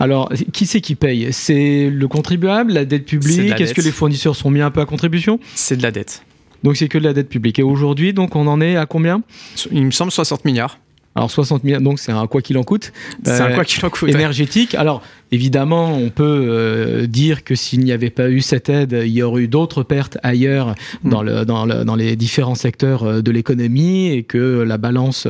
Alors, 0.00 0.32
qui 0.52 0.66
c'est 0.66 0.80
qui 0.80 0.94
paye? 0.94 1.32
C'est 1.32 1.90
le 1.90 2.08
contribuable, 2.08 2.72
la 2.72 2.84
dette 2.84 3.04
publique 3.04 3.60
Est-ce 3.60 3.74
que 3.74 3.80
les 3.80 3.92
fournisseurs 3.92 4.36
sont 4.36 4.50
mis 4.50 4.60
un 4.60 4.70
peu 4.70 4.80
à 4.80 4.86
contribution? 4.86 5.40
C'est 5.54 5.76
de 5.76 5.82
la 5.82 5.90
dette. 5.90 6.22
Donc 6.62 6.76
c'est 6.76 6.88
que 6.88 6.98
de 6.98 7.04
la 7.04 7.12
dette 7.12 7.28
publique. 7.28 7.58
Et 7.58 7.62
aujourd'hui, 7.62 8.12
donc 8.12 8.36
on 8.36 8.46
en 8.46 8.60
est 8.60 8.76
à 8.76 8.86
combien? 8.86 9.22
Il 9.70 9.84
me 9.84 9.90
semble 9.90 10.10
60 10.10 10.44
milliards. 10.44 10.78
Alors 11.18 11.32
60 11.32 11.64
milliards, 11.64 11.80
donc 11.80 11.98
c'est 11.98 12.12
un 12.12 12.28
quoi 12.28 12.42
qu'il 12.42 12.56
en 12.58 12.62
coûte. 12.62 12.92
C'est 13.24 13.40
un 13.40 13.50
quoi 13.50 13.64
qu'il 13.64 13.84
en 13.84 13.90
coûte. 13.90 14.08
Énergétique. 14.08 14.76
Alors 14.76 15.02
Évidemment, 15.30 15.94
on 15.94 16.08
peut 16.08 16.46
euh, 16.48 17.06
dire 17.06 17.44
que 17.44 17.54
s'il 17.54 17.80
n'y 17.80 17.92
avait 17.92 18.08
pas 18.08 18.30
eu 18.30 18.40
cette 18.40 18.70
aide, 18.70 18.98
il 19.04 19.12
y 19.12 19.22
aurait 19.22 19.42
eu 19.42 19.48
d'autres 19.48 19.82
pertes 19.82 20.16
ailleurs 20.22 20.74
mm. 21.04 21.10
dans, 21.10 21.22
le, 21.22 21.44
dans, 21.44 21.66
le, 21.66 21.84
dans, 21.84 21.96
les 21.96 22.16
différents 22.16 22.54
secteurs 22.54 23.02
euh, 23.04 23.20
de 23.20 23.30
l'économie 23.30 24.08
et 24.08 24.22
que 24.22 24.62
la 24.62 24.78
balance 24.78 25.28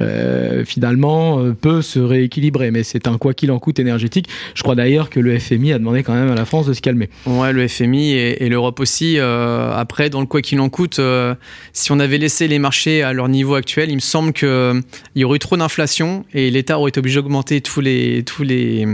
euh, 0.00 0.64
finalement 0.66 1.42
peut 1.54 1.80
se 1.80 1.98
rééquilibrer. 1.98 2.70
Mais 2.70 2.82
c'est 2.82 3.08
un 3.08 3.16
quoi 3.16 3.32
qu'il 3.32 3.50
en 3.50 3.58
coûte 3.58 3.78
énergétique. 3.78 4.28
Je 4.54 4.62
crois 4.62 4.74
d'ailleurs 4.74 5.08
que 5.08 5.20
le 5.20 5.38
FMI 5.38 5.72
a 5.72 5.78
demandé 5.78 6.02
quand 6.02 6.14
même 6.14 6.30
à 6.30 6.34
la 6.34 6.44
France 6.44 6.66
de 6.66 6.74
se 6.74 6.82
calmer. 6.82 7.08
Ouais, 7.24 7.52
le 7.52 7.66
FMI 7.66 8.12
et, 8.12 8.48
l'Europe 8.50 8.80
aussi. 8.80 9.18
après, 9.18 10.10
dans 10.10 10.20
le 10.20 10.26
quoi 10.26 10.42
qu'il 10.42 10.60
en 10.60 10.68
coûte, 10.68 11.00
si 11.72 11.92
on 11.92 12.00
avait 12.00 12.18
laissé 12.18 12.48
les 12.48 12.58
marchés 12.58 13.02
à 13.02 13.12
leur 13.12 13.28
niveau 13.28 13.54
actuel, 13.54 13.90
il 13.90 13.94
me 13.94 14.00
semble 14.00 14.32
qu'il 15.20 15.24
y 15.24 15.24
aurait 15.26 15.36
eu 15.36 15.40
trop 15.40 15.58
d'inflation 15.58 16.24
et 16.32 16.50
l'État 16.50 16.78
aurait 16.78 16.88
été 16.88 16.98
obligé 16.98 17.16
d'augmenter 17.20 17.60
tous 17.60 17.82
les, 17.82 18.24
tous 18.24 18.42
les 18.42 18.86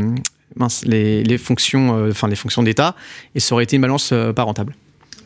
les, 0.85 1.39
fonctions, 1.39 1.97
euh, 1.97 2.11
enfin 2.11 2.27
les 2.27 2.35
fonctions 2.35 2.63
d'État, 2.63 2.97
et 3.35 3.41
ça 3.41 3.55
aurait 3.55 3.65
été 3.65 3.77
une 3.77 3.83
balance 3.83 4.11
euh, 4.13 4.33
pas 4.33 4.43
rentable. 4.43 4.75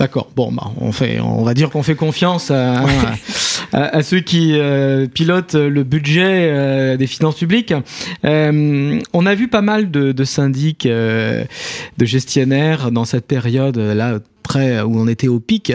D'accord. 0.00 0.30
Bon, 0.35 0.50
bah, 0.50 0.73
on 0.80 0.92
fait, 0.92 1.21
on 1.21 1.45
va 1.45 1.52
dire 1.52 1.69
qu'on 1.69 1.83
fait 1.83 1.95
confiance 1.95 2.50
à, 2.50 2.85
à, 3.73 4.02
ceux 4.02 4.21
qui 4.21 4.59
euh, 4.59 5.07
pilotent 5.07 5.54
le 5.54 5.85
budget 5.85 6.97
des 6.97 7.07
finances 7.07 7.37
publiques. 7.37 7.75
on 8.25 9.26
a 9.26 9.35
vu 9.35 9.49
pas 9.49 9.61
mal 9.61 9.90
de, 9.90 10.12
de 10.12 10.25
syndics, 10.25 10.88
de 10.88 11.47
gestionnaires 11.99 12.90
dans 12.90 13.04
cette 13.04 13.26
période 13.26 13.76
là 13.76 14.19
très 14.42 14.80
où 14.80 14.99
on 14.99 15.07
était 15.07 15.28
au 15.28 15.38
pic 15.38 15.73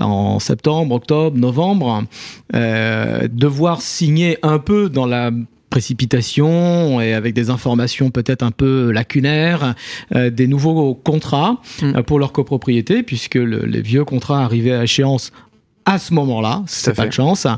en 0.00 0.38
septembre, 0.38 0.94
octobre, 0.94 1.36
novembre, 1.36 2.04
devoir 2.52 3.82
signer 3.82 4.38
un 4.42 4.58
peu 4.58 4.88
dans 4.88 5.06
la 5.06 5.30
précipitation 5.70 7.00
et 7.00 7.12
avec 7.12 7.34
des 7.34 7.50
informations 7.50 8.10
peut-être 8.10 8.42
un 8.42 8.50
peu 8.50 8.90
lacunaires, 8.90 9.74
euh, 10.14 10.30
des 10.30 10.46
nouveaux 10.46 10.94
contrats 10.94 11.60
mm. 11.82 11.96
euh, 11.96 12.02
pour 12.02 12.18
leur 12.18 12.32
copropriété, 12.32 13.02
puisque 13.02 13.34
les 13.36 13.82
vieux 13.82 14.04
contrats 14.04 14.42
arrivaient 14.44 14.72
à 14.72 14.84
échéance 14.84 15.32
à 15.86 16.00
ce 16.00 16.12
moment-là, 16.14 16.64
c'est 16.66 16.94
pas 16.94 17.06
de 17.06 17.12
chance. 17.12 17.44
Mm. 17.44 17.56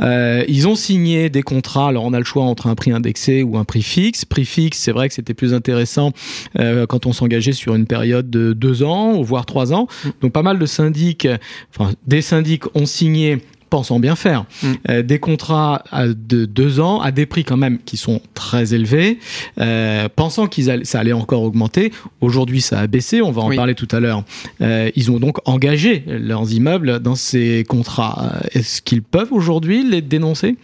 Euh, 0.00 0.44
ils 0.48 0.66
ont 0.66 0.74
signé 0.74 1.28
des 1.28 1.42
contrats. 1.42 1.88
Alors 1.88 2.04
on 2.04 2.14
a 2.14 2.18
le 2.18 2.24
choix 2.24 2.44
entre 2.44 2.66
un 2.66 2.74
prix 2.74 2.90
indexé 2.90 3.42
ou 3.42 3.58
un 3.58 3.64
prix 3.64 3.82
fixe. 3.82 4.24
Prix 4.24 4.46
fixe, 4.46 4.78
c'est 4.78 4.92
vrai 4.92 5.08
que 5.08 5.14
c'était 5.14 5.34
plus 5.34 5.52
intéressant 5.52 6.12
euh, 6.58 6.86
quand 6.86 7.04
on 7.04 7.12
s'engageait 7.12 7.52
sur 7.52 7.74
une 7.74 7.86
période 7.86 8.30
de 8.30 8.54
deux 8.54 8.82
ans, 8.82 9.20
voire 9.20 9.44
trois 9.44 9.74
ans. 9.74 9.86
Mm. 10.04 10.08
Donc 10.22 10.32
pas 10.32 10.42
mal 10.42 10.58
de 10.58 10.66
syndics, 10.66 11.28
enfin 11.70 11.92
des 12.06 12.22
syndics 12.22 12.64
ont 12.74 12.86
signé 12.86 13.42
pensant 13.70 14.00
bien 14.00 14.16
faire. 14.16 14.44
Mm. 14.62 14.72
Euh, 14.88 15.02
des 15.02 15.18
contrats 15.18 15.82
de 15.92 16.44
deux 16.44 16.80
ans 16.80 17.00
à 17.00 17.10
des 17.10 17.26
prix 17.26 17.44
quand 17.44 17.56
même 17.56 17.78
qui 17.84 17.96
sont 17.96 18.20
très 18.34 18.74
élevés, 18.74 19.18
euh, 19.60 20.08
pensant 20.14 20.46
qu'ils 20.46 20.70
allaient, 20.70 20.84
ça 20.84 21.00
allait 21.00 21.12
encore 21.12 21.42
augmenter. 21.42 21.92
Aujourd'hui, 22.20 22.60
ça 22.60 22.80
a 22.80 22.86
baissé. 22.86 23.22
On 23.22 23.32
va 23.32 23.42
en 23.42 23.48
Oui. 23.48 23.56
parler 23.56 23.74
tout 23.74 23.88
à 23.90 24.00
l'heure. 24.00 24.24
Euh, 24.60 24.90
ils 24.96 25.10
ont 25.10 25.18
donc 25.18 25.38
engagé 25.44 26.04
leurs 26.06 26.52
immeubles 26.52 27.00
dans 27.00 27.14
ces 27.14 27.64
contrats. 27.68 28.40
Est-ce 28.52 28.82
qu'ils 28.82 29.02
peuvent 29.02 29.32
aujourd'hui 29.32 29.88
les 29.88 30.02
dénoncer? 30.02 30.56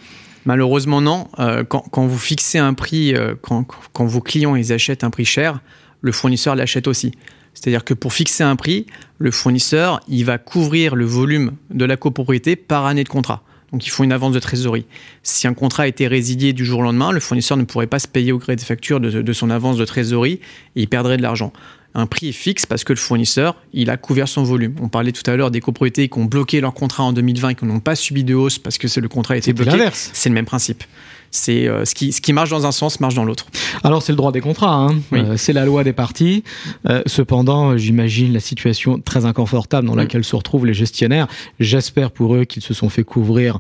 Malheureusement, 0.45 1.01
non. 1.01 1.29
Quand, 1.69 1.85
quand 1.91 2.07
vous 2.07 2.19
fixez 2.19 2.59
un 2.59 2.75
prix, 2.75 3.15
quand, 3.43 3.65
quand 3.93 4.07
vos 4.07 4.21
clients 4.21 4.57
ils 4.57 4.73
achètent 4.73 5.05
un 5.05 5.11
prix 5.11 5.25
cher, 5.25 5.61
le 6.01 6.13
fournisseur 6.13 6.57
l'achète 6.57 6.89
aussi. 6.89 7.13
C'est-à-dire 7.55 7.85
que 7.85 7.95
pour 7.95 8.13
fixer 8.13 8.43
un 8.45 8.57
prix, 8.57 8.87
le 9.19 9.31
fournisseur, 9.31 10.01
il 10.09 10.25
va 10.25 10.39
couvrir 10.39 10.95
le 10.97 11.05
volume 11.05 11.53
de 11.71 11.85
la 11.85 11.97
copropriété 11.97 12.57
par 12.57 12.87
année 12.87 13.05
de 13.05 13.09
contrat. 13.09 13.43
Donc, 13.73 13.87
ils 13.87 13.91
font 13.91 14.05
une 14.05 14.13
avance 14.13 14.33
de 14.35 14.39
trésorerie. 14.41 14.85
Si 15.23 15.47
un 15.47 15.55
contrat 15.55 15.85
a 15.85 15.87
été 15.87 16.07
résilié 16.07 16.53
du 16.53 16.65
jour 16.65 16.81
au 16.81 16.83
lendemain, 16.83 17.11
le 17.11 17.21
fournisseur 17.21 17.57
ne 17.57 17.65
pourrait 17.65 17.87
pas 17.87 17.99
se 17.99 18.09
payer 18.09 18.31
au 18.33 18.39
gré 18.39 18.55
des 18.57 18.65
factures 18.65 19.01
de, 19.01 19.23
de 19.23 19.33
son 19.33 19.49
avance 19.49 19.79
de 19.79 19.85
trésorerie 19.87 20.41
et 20.77 20.83
il 20.83 20.89
perdrait 20.89 21.17
de 21.17 21.23
l'argent. 21.23 21.53
Un 21.95 22.07
prix 22.07 22.29
est 22.29 22.33
fixe 22.33 22.65
parce 22.67 22.85
que 22.85 22.93
le 22.95 22.99
fournisseur, 22.99 23.55
il 23.73 23.89
a 23.91 23.97
couvert 23.97 24.27
son 24.29 24.43
volume. 24.43 24.75
On 24.81 24.89
parlait 24.89 25.13
tout 25.13 25.29
à 25.31 25.37
l'heure 25.37 25.51
des 25.51 25.61
copropriétés 25.61 26.09
qui 26.09 26.19
ont 26.19 26.25
bloqué 26.25 26.61
leur 26.61 26.73
contrat 26.75 27.05
en 27.05 27.13
2020 27.13 27.51
et 27.51 27.55
qui 27.55 27.65
n'ont 27.67 27.81
pas 27.81 27.95
subi 27.97 28.25
de 28.25 28.35
hausse 28.35 28.59
parce 28.59 28.77
que 28.79 28.89
c'est- 28.89 29.01
le 29.01 29.09
contrat 29.09 29.35
a 29.35 29.37
été 29.39 29.53
bloqué. 29.53 29.71
C'est 30.15 30.29
le 30.31 30.35
même 30.35 30.47
principe. 30.47 30.85
C'est 31.35 31.67
euh, 31.67 31.85
ce, 31.87 31.95
qui, 31.95 32.13
ce 32.13 32.21
qui 32.21 32.33
marche 32.35 32.51
dans 32.51 32.67
un 32.67 32.73
sens 32.73 33.01
marche 33.01 33.15
dans 33.15 33.25
l'autre. 33.25 33.47
Alors 33.83 34.03
c'est 34.03 34.13
le 34.13 34.17
droit 34.17 34.33
des 34.33 34.43
contrats, 34.43 34.75
hein. 34.75 34.95
Oui. 35.11 35.21
Euh, 35.21 35.37
c'est 35.39 35.55
la 35.55 35.65
loi 35.65 35.83
des 35.83 35.95
parties. 35.95 36.45
Euh, 36.89 37.03
cependant, 37.07 37.77
j'imagine 37.79 38.33
la 38.35 38.41
situation 38.41 39.01
très 39.01 39.25
inconfortable 39.25 39.87
dans 39.89 39.95
Mm. 39.95 39.99
laquelle 39.99 40.25
se 40.25 40.37
retrouvent 40.37 40.67
les 40.67 40.75
gestionnaires. 40.75 41.27
J'espère 41.59 42.11
pour 42.11 42.37
eux 42.37 42.45
qu'ils 42.45 42.63
se 42.63 42.75
sont 42.75 42.91
fait 42.91 43.03
couvrir 43.03 43.59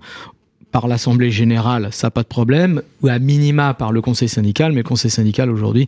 par 0.72 0.88
l'Assemblée 0.88 1.30
générale, 1.30 1.88
ça 1.92 2.10
pas 2.10 2.22
de 2.22 2.28
problème, 2.28 2.82
ou 3.02 3.08
à 3.08 3.18
minima 3.18 3.74
par 3.74 3.92
le 3.92 4.00
Conseil 4.00 4.28
syndical, 4.28 4.72
mais 4.72 4.78
le 4.78 4.88
Conseil 4.88 5.10
syndical 5.10 5.50
aujourd'hui, 5.50 5.86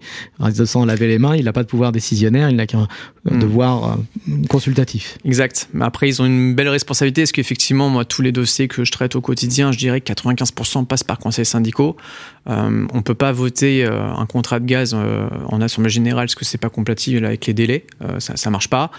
sans 0.64 0.84
laver 0.84 1.08
les 1.08 1.18
mains, 1.18 1.34
il 1.36 1.46
n'a 1.46 1.52
pas 1.52 1.62
de 1.62 1.68
pouvoir 1.68 1.90
décisionnaire, 1.90 2.50
il 2.50 2.56
n'a 2.56 2.66
qu'un 2.66 2.82
euh, 2.82 2.86
Mm. 3.30 3.38
devoir 3.38 3.98
euh, 4.28 4.32
consultatif. 4.48 5.18
Exact. 5.24 5.68
Mais 5.72 5.84
après, 5.84 6.08
ils 6.08 6.20
ont 6.20 6.26
une 6.26 6.54
belle 6.54 6.68
responsabilité. 6.68 7.22
Parce 7.22 7.32
qu'effectivement, 7.32 7.88
moi, 7.88 8.04
tous 8.04 8.20
les 8.22 8.32
dossiers 8.32 8.68
que 8.68 8.84
je 8.84 8.92
traite 8.92 9.16
au 9.16 9.20
quotidien, 9.20 9.72
je 9.72 9.78
dirais 9.78 10.00
que 10.00 10.12
95% 10.12 10.84
passent 10.84 11.04
par 11.04 11.18
conseils 11.18 11.46
syndicaux. 11.46 11.96
Euh, 12.48 12.86
on 12.92 13.02
peut 13.02 13.14
pas 13.14 13.32
voter 13.32 13.84
euh, 13.84 14.12
un 14.12 14.26
contrat 14.26 14.60
de 14.60 14.66
gaz 14.66 14.94
en 14.94 15.60
assemblée 15.60 15.90
générale 15.90 16.26
parce 16.26 16.34
que 16.34 16.44
c'est 16.44 16.58
pas 16.58 16.68
compatible 16.68 17.24
avec 17.24 17.46
les 17.46 17.54
délais. 17.54 17.86
Ça, 18.18 18.36
ça 18.36 18.50
marche 18.50 18.68
pas. 18.68 18.90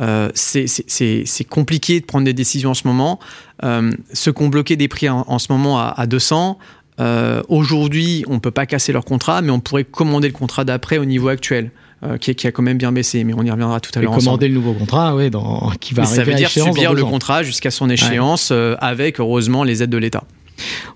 Euh, 0.00 0.30
c'est- 0.34 1.44
compliqué 1.48 2.00
de 2.00 2.06
prendre 2.06 2.24
des 2.24 2.32
décisions 2.32 2.70
en 2.70 2.74
ce 2.74 2.86
moment. 2.86 3.18
Euh, 3.64 3.92
ceux 4.12 4.32
qui 4.32 4.42
ont 4.42 4.48
bloqué 4.48 4.76
des 4.76 4.88
prix 4.88 5.08
en, 5.08 5.24
en 5.26 5.38
ce 5.38 5.52
moment 5.52 5.78
à, 5.78 5.94
à 5.96 6.06
200, 6.06 6.58
euh, 7.00 7.42
aujourd'hui, 7.48 8.24
on 8.28 8.40
peut 8.40 8.50
pas 8.50 8.66
casser 8.66 8.92
leur 8.92 9.04
contrat, 9.04 9.42
mais 9.42 9.50
on 9.50 9.60
pourrait 9.60 9.84
commander 9.84 10.28
le 10.28 10.34
contrat 10.34 10.64
d'après 10.64 10.98
au 10.98 11.04
niveau 11.04 11.28
actuel, 11.28 11.70
euh, 12.04 12.18
qui, 12.18 12.46
a 12.46 12.52
quand 12.52 12.62
même 12.62 12.78
bien 12.78 12.92
baissé. 12.92 13.24
Mais 13.24 13.32
on 13.36 13.42
y 13.42 13.50
reviendra 13.50 13.80
tout 13.80 13.90
à 13.94 14.00
l'heure. 14.00 14.10
ensemble. 14.10 14.24
commander 14.24 14.48
le 14.48 14.54
nouveau 14.54 14.72
contrat, 14.74 15.14
oui, 15.16 15.30
dans, 15.30 15.70
qui 15.80 15.94
va 15.94 16.02
Mais 16.02 16.08
arriver 16.08 16.24
ça 16.24 16.30
veut 16.30 16.36
dire 16.36 16.50
subir 16.50 16.92
le 16.94 17.04
contrat 17.04 17.42
jusqu'à 17.42 17.70
son 17.70 17.88
échéance, 17.88 18.50
euh, 18.52 18.76
avec 18.80 19.18
heureusement 19.20 19.64
les 19.64 19.82
aides 19.82 19.90
de 19.90 19.98
l'État. 19.98 20.24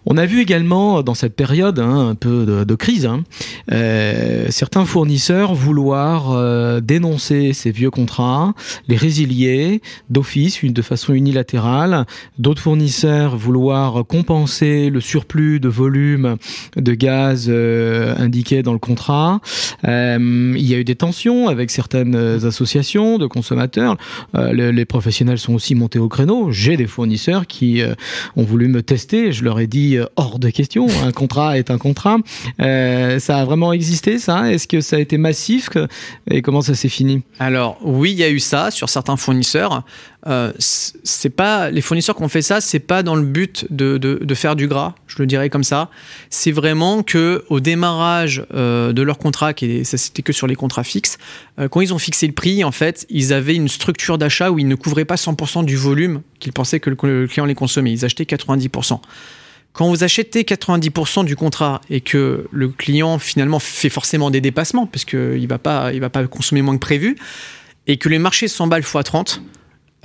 On 0.06 0.16
a 0.16 0.26
vu 0.26 0.40
également 0.40 1.02
dans 1.02 1.14
cette 1.14 1.34
période 1.34 1.78
hein, 1.78 2.08
un 2.10 2.14
peu 2.14 2.64
de, 2.66 2.74
crise, 2.74 3.06
hein, 3.06 3.24
euh, 3.72 4.46
certains 4.50 4.84
fournisseurs 4.84 5.54
vouloir 5.54 6.32
euh, 6.32 6.80
dénoncer 6.80 7.52
ces 7.52 7.70
vieux 7.70 7.90
contrats, 7.90 8.54
les 8.88 8.96
résilier 8.96 9.80
d'office, 10.10 10.64
de 10.64 10.82
façon 10.82 11.14
unilatérale. 11.14 12.06
D'autres 12.38 12.62
fournisseurs 12.62 13.36
vouloir 13.36 14.04
compenser 14.06 14.90
le 14.90 15.00
surplus 15.00 15.60
de 15.60 15.68
volume 15.68 16.36
de 16.76 16.94
gaz 16.94 17.46
euh, 17.48 18.14
indiqué 18.18 18.62
dans 18.62 18.72
le 18.72 18.78
contrat. 18.78 19.40
Euh, 19.86 20.52
il 20.56 20.66
y 20.66 20.74
a 20.74 20.78
eu 20.78 20.84
des 20.84 20.94
tensions 20.96 21.48
avec 21.48 21.70
certaines 21.70 22.16
associations 22.44 23.18
de 23.18 23.26
consommateurs. 23.26 23.96
Euh, 24.34 24.52
le- 24.52 24.70
les 24.70 24.84
professionnels 24.84 25.38
sont 25.38 25.54
aussi 25.54 25.74
montés 25.74 25.98
au 25.98 26.08
créneau. 26.08 26.50
J'ai 26.50 26.76
des 26.76 26.86
fournisseurs 26.86 27.46
qui 27.46 27.80
euh, 27.80 27.94
ont 28.36 28.42
voulu 28.44 28.68
me 28.68 28.82
tester. 28.82 29.32
Ai 29.58 29.66
dit 29.66 29.96
euh, 29.96 30.06
hors 30.16 30.38
de 30.38 30.50
question. 30.50 30.86
Un 31.04 31.12
contrat 31.12 31.58
est 31.58 31.70
un 31.70 31.78
contrat. 31.78 32.18
Euh, 32.60 33.18
ça 33.18 33.38
a 33.38 33.44
vraiment 33.44 33.72
existé, 33.72 34.18
ça? 34.18 34.52
Est-ce 34.52 34.66
que 34.68 34.80
ça 34.80 34.96
a 34.96 34.98
été 34.98 35.18
massif? 35.18 35.68
Et 36.30 36.42
comment 36.42 36.60
ça 36.60 36.74
s'est 36.74 36.88
fini? 36.88 37.22
Alors 37.38 37.78
oui, 37.82 38.12
il 38.12 38.18
y 38.18 38.24
a 38.24 38.30
eu 38.30 38.40
ça 38.40 38.70
sur 38.70 38.88
certains 38.88 39.16
fournisseurs. 39.16 39.82
Euh, 40.26 40.52
pas 41.36 41.70
les 41.70 41.82
fournisseurs 41.82 42.16
qui 42.16 42.22
ont 42.22 42.28
fait 42.28 42.40
ça, 42.42 42.60
c'est 42.62 42.78
pas 42.78 43.02
dans 43.02 43.14
le 43.14 43.22
but 43.24 43.66
de, 43.70 43.98
de- 43.98 44.34
faire 44.34 44.56
du 44.56 44.68
gras, 44.68 44.94
je 45.06 45.16
le 45.18 45.26
dirais 45.26 45.50
comme 45.50 45.64
ça. 45.64 45.90
C'est 46.30 46.50
vraiment 46.52 47.02
que 47.02 47.44
au 47.50 47.60
démarrage 47.60 48.44
de 48.50 49.02
leur 49.02 49.18
contrat, 49.18 49.52
qui 49.52 49.84
ça 49.84 49.96
c'était 49.98 50.22
que 50.22 50.32
sur 50.32 50.46
les 50.46 50.54
contrats 50.56 50.82
fixes, 50.84 51.18
quand 51.70 51.80
ils 51.80 51.92
ont 51.94 51.98
fixé 51.98 52.26
le 52.26 52.32
prix, 52.32 52.64
en 52.64 52.72
fait, 52.72 53.06
ils 53.10 53.32
avaient 53.32 53.54
une 53.54 53.68
structure 53.68 54.18
d'achat 54.18 54.50
où 54.50 54.58
ils 54.58 54.66
ne 54.68 54.74
couvraient 54.74 55.04
pas 55.04 55.16
100% 55.16 55.64
du 55.64 55.76
volume 55.76 56.22
qu'ils 56.40 56.52
pensaient 56.52 56.80
que 56.80 56.90
le 56.90 57.26
client 57.26 57.44
les 57.44 57.54
consommait. 57.54 57.92
Ils 57.92 58.04
achetaient 58.04 58.24
90%. 58.24 59.00
Quand 59.74 59.88
vous 59.88 60.04
achetez 60.04 60.44
90% 60.44 61.24
du 61.24 61.34
contrat 61.34 61.80
et 61.90 62.00
que 62.00 62.46
le 62.52 62.68
client 62.68 63.18
finalement 63.18 63.58
fait 63.58 63.88
forcément 63.88 64.30
des 64.30 64.40
dépassements, 64.40 64.86
parce 64.86 65.04
qu'il 65.04 65.18
ne 65.18 65.46
va, 65.48 65.58
pas- 65.58 65.90
consommer 66.28 66.62
moins 66.62 66.76
que 66.76 66.80
prévu, 66.80 67.16
et 67.88 67.96
que 67.96 68.08
les 68.08 68.20
marchés 68.20 68.46
s'emballent 68.46 68.82
x 68.82 68.96
30, 69.04 69.42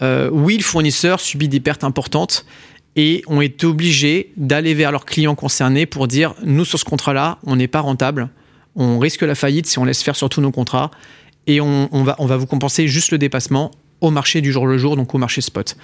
euh, 0.01 0.27
oui, 0.33 0.57
le 0.57 0.63
fournisseur 0.63 1.19
subit 1.19 1.47
des 1.47 1.59
pertes 1.59 1.83
importantes 1.83 2.47
et 2.95 3.21
ont 3.27 3.41
été 3.41 3.67
obligés 3.67 4.33
d'aller 4.37 4.73
vers 4.73 4.91
leurs 4.91 5.05
clients 5.05 5.35
concernés 5.35 5.85
pour 5.85 6.07
dire 6.07 6.33
nous, 6.43 6.65
sur 6.65 6.79
ce 6.79 6.85
contrat-là, 6.85 7.37
on 7.43 7.55
n'est 7.55 7.67
pas 7.67 7.81
rentable, 7.81 8.29
on 8.75 8.97
risque 8.97 9.21
la 9.21 9.35
faillite 9.35 9.67
si 9.67 9.77
on 9.77 9.85
laisse 9.85 10.01
faire 10.01 10.15
sur 10.15 10.29
tous 10.29 10.41
nos 10.41 10.51
contrats 10.51 10.89
et 11.45 11.59
va, 11.59 12.15
on 12.17 12.25
va 12.25 12.37
vous 12.37 12.47
compenser 12.47 12.87
juste 12.87 13.11
le 13.11 13.19
dépassement 13.19 13.69
au 14.01 14.09
marché 14.09 14.41
du 14.41 14.51
jour 14.51 14.65
le 14.65 14.79
jour, 14.79 14.95
donc 14.95 15.13
au 15.13 15.19
marché 15.19 15.41
spot. 15.41 15.77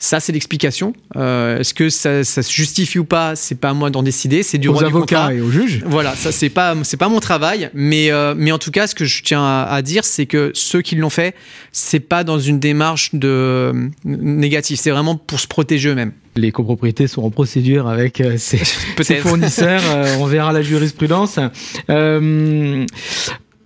Ça, 0.00 0.20
c'est 0.20 0.30
l'explication. 0.32 0.92
Euh, 1.16 1.58
Est-ce 1.58 1.74
que 1.74 1.88
ça, 1.90 2.22
ça 2.22 2.42
se 2.44 2.52
justifie 2.52 3.00
ou 3.00 3.04
pas 3.04 3.34
C'est 3.34 3.56
pas 3.56 3.70
à 3.70 3.74
moi 3.74 3.90
d'en 3.90 4.04
décider. 4.04 4.44
C'est 4.44 4.58
du 4.58 4.68
Aux 4.68 4.78
du 4.78 4.84
avocats 4.84 5.34
et 5.34 5.40
aux 5.40 5.50
juges 5.50 5.82
Voilà, 5.84 6.14
ça 6.14 6.30
c'est 6.30 6.50
pas 6.50 6.76
c'est 6.84 6.96
pas 6.96 7.08
mon 7.08 7.18
travail, 7.18 7.68
mais 7.74 8.12
euh, 8.12 8.32
mais 8.36 8.52
en 8.52 8.58
tout 8.58 8.70
cas, 8.70 8.86
ce 8.86 8.94
que 8.94 9.04
je 9.04 9.24
tiens 9.24 9.42
à, 9.42 9.64
à 9.68 9.82
dire, 9.82 10.04
c'est 10.04 10.26
que 10.26 10.52
ceux 10.54 10.82
qui 10.82 10.94
l'ont 10.94 11.10
fait, 11.10 11.34
c'est 11.72 11.98
pas 11.98 12.22
dans 12.22 12.38
une 12.38 12.60
démarche 12.60 13.12
de 13.12 13.26
euh, 13.28 13.88
négative, 14.04 14.78
c'est 14.80 14.90
vraiment 14.92 15.16
pour 15.16 15.40
se 15.40 15.48
protéger 15.48 15.88
eux-mêmes. 15.88 16.12
les 16.36 16.52
copropriétés 16.52 17.08
sont 17.08 17.22
en 17.22 17.30
procédure 17.30 17.88
avec 17.88 18.20
euh, 18.20 18.36
ces, 18.38 18.58
fournisseurs. 19.16 19.82
on 20.20 20.26
verra 20.26 20.52
la 20.52 20.62
jurisprudence. 20.62 21.40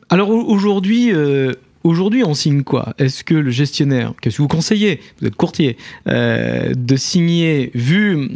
Alors 0.08 0.30
au- 0.30 0.44
aujourd'hui. 0.46 1.12
Aujourd'hui, 1.84 2.22
on 2.24 2.34
signe 2.34 2.62
quoi? 2.62 2.94
Est-ce 2.98 3.24
que 3.24 3.34
le 3.34 3.50
gestionnaire, 3.50 4.14
qu'est-ce 4.20 4.36
que 4.36 4.42
vous 4.42 4.48
conseillez? 4.48 5.00
Vous 5.20 5.26
êtes 5.26 5.36
courtier, 5.36 5.76
euh, 6.08 6.72
de 6.76 6.96
signer, 6.96 7.70
vu 7.74 8.28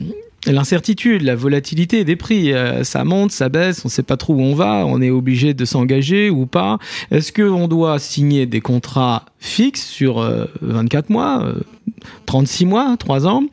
l'incertitude, 0.52 1.22
la 1.22 1.34
volatilité 1.34 2.04
des 2.04 2.16
prix, 2.16 2.52
euh, 2.52 2.84
ça 2.84 3.04
monte, 3.04 3.32
ça 3.32 3.48
baisse, 3.48 3.84
on 3.84 3.88
ne 3.88 3.90
sait 3.90 4.02
pas 4.02 4.16
trop 4.16 4.34
où 4.34 4.40
on 4.40 4.54
va, 4.54 4.84
on 4.86 5.00
est 5.00 5.10
obligé 5.10 5.54
de 5.54 5.64
s'engager 5.64 6.30
ou 6.30 6.46
pas. 6.46 6.78
Est-ce 7.10 7.32
qu'on 7.32 7.68
doit 7.68 7.98
signer 7.98 8.46
des 8.46 8.60
contrats 8.60 9.24
fixes 9.38 9.86
sur 9.86 10.20
euh, 10.20 10.46
24 10.62 11.10
mois, 11.10 11.42
euh, 11.42 11.60
36 12.26 12.66
mois, 12.66 12.96
3 12.98 13.26
ans? 13.26 13.44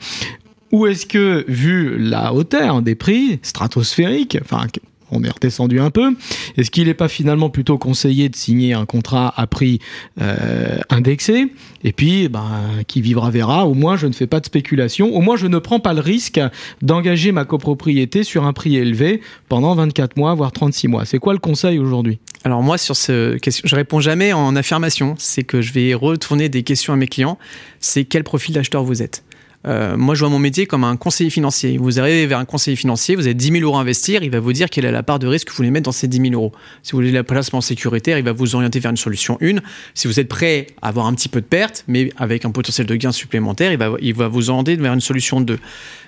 Ou 0.71 0.87
est-ce 0.87 1.05
que, 1.05 1.45
vu 1.47 1.97
la 1.99 2.33
hauteur 2.33 2.81
des 2.81 2.95
prix 2.95 3.39
stratosphériques, 3.43 4.37
enfin, 4.41 4.65
on 5.13 5.23
est 5.23 5.29
redescendu 5.29 5.79
un 5.79 5.89
peu, 5.89 6.15
est-ce 6.57 6.71
qu'il 6.71 6.87
n'est 6.87 6.93
pas 6.93 7.07
finalement 7.07 7.49
plutôt 7.49 7.77
conseillé 7.77 8.29
de 8.29 8.35
signer 8.35 8.73
un 8.73 8.85
contrat 8.85 9.33
à 9.35 9.47
prix 9.47 9.79
euh, 10.21 10.79
indexé? 10.89 11.51
Et 11.83 11.91
puis, 11.91 12.29
ben, 12.29 12.49
qui 12.87 13.01
vivra 13.01 13.29
verra, 13.29 13.67
au 13.67 13.73
moins 13.73 13.97
je 13.97 14.07
ne 14.07 14.13
fais 14.13 14.27
pas 14.27 14.39
de 14.39 14.45
spéculation, 14.45 15.13
au 15.13 15.21
moins 15.21 15.35
je 15.35 15.47
ne 15.47 15.59
prends 15.59 15.79
pas 15.79 15.93
le 15.93 16.01
risque 16.01 16.39
d'engager 16.81 17.31
ma 17.31 17.45
copropriété 17.45 18.23
sur 18.23 18.45
un 18.45 18.53
prix 18.53 18.75
élevé 18.75 19.21
pendant 19.49 19.75
24 19.75 20.17
mois, 20.17 20.33
voire 20.33 20.51
36 20.51 20.87
mois. 20.87 21.05
C'est 21.05 21.19
quoi 21.19 21.33
le 21.33 21.39
conseil 21.39 21.79
aujourd'hui? 21.79 22.19
Alors 22.43 22.61
moi 22.61 22.77
sur 22.77 22.95
ce 22.95 23.37
question, 23.37 23.63
je 23.65 23.75
réponds 23.75 24.01
jamais 24.01 24.33
en 24.33 24.55
affirmation, 24.55 25.15
c'est 25.17 25.43
que 25.43 25.61
je 25.61 25.71
vais 25.71 25.93
retourner 25.93 26.49
des 26.49 26.63
questions 26.63 26.93
à 26.93 26.97
mes 26.97 27.07
clients, 27.07 27.37
c'est 27.79 28.03
quel 28.03 28.23
profil 28.23 28.55
d'acheteur 28.55 28.83
vous 28.83 29.01
êtes? 29.01 29.23
Euh, 29.65 29.95
moi, 29.95 30.15
je 30.15 30.19
vois 30.19 30.29
mon 30.29 30.39
métier 30.39 30.65
comme 30.65 30.83
un 30.83 30.97
conseiller 30.97 31.29
financier. 31.29 31.77
Vous 31.77 31.99
arrivez 31.99 32.25
vers 32.25 32.39
un 32.39 32.45
conseiller 32.45 32.75
financier, 32.75 33.15
vous 33.15 33.25
avez 33.25 33.33
10 33.33 33.51
000 33.59 33.63
euros 33.63 33.77
à 33.77 33.81
investir, 33.81 34.23
il 34.23 34.29
va 34.29 34.39
vous 34.39 34.53
dire 34.53 34.69
quelle 34.69 34.85
est 34.85 34.91
la 34.91 35.03
part 35.03 35.19
de 35.19 35.27
risque 35.27 35.47
que 35.47 35.51
vous 35.51 35.57
voulez 35.57 35.71
mettre 35.71 35.85
dans 35.85 35.91
ces 35.91 36.07
10 36.07 36.29
000 36.29 36.33
euros. 36.33 36.51
Si 36.81 36.91
vous 36.91 36.97
voulez 36.97 37.11
la 37.11 37.23
placement 37.23 37.61
sécuritaire, 37.61 38.17
il 38.17 38.25
va 38.25 38.33
vous 38.33 38.55
orienter 38.55 38.79
vers 38.79 38.91
une 38.91 38.97
solution 38.97 39.37
1. 39.41 39.55
Si 39.93 40.07
vous 40.07 40.19
êtes 40.19 40.27
prêt 40.27 40.67
à 40.81 40.89
avoir 40.89 41.05
un 41.05 41.13
petit 41.13 41.29
peu 41.29 41.41
de 41.41 41.45
perte, 41.45 41.85
mais 41.87 42.11
avec 42.17 42.45
un 42.45 42.51
potentiel 42.51 42.87
de 42.87 42.95
gain 42.95 43.11
supplémentaire, 43.11 43.71
il 44.01 44.13
va, 44.13 44.27
vous 44.27 44.49
orienter 44.49 44.75
vers 44.75 44.93
une 44.93 45.01
solution 45.01 45.39
2. 45.41 45.59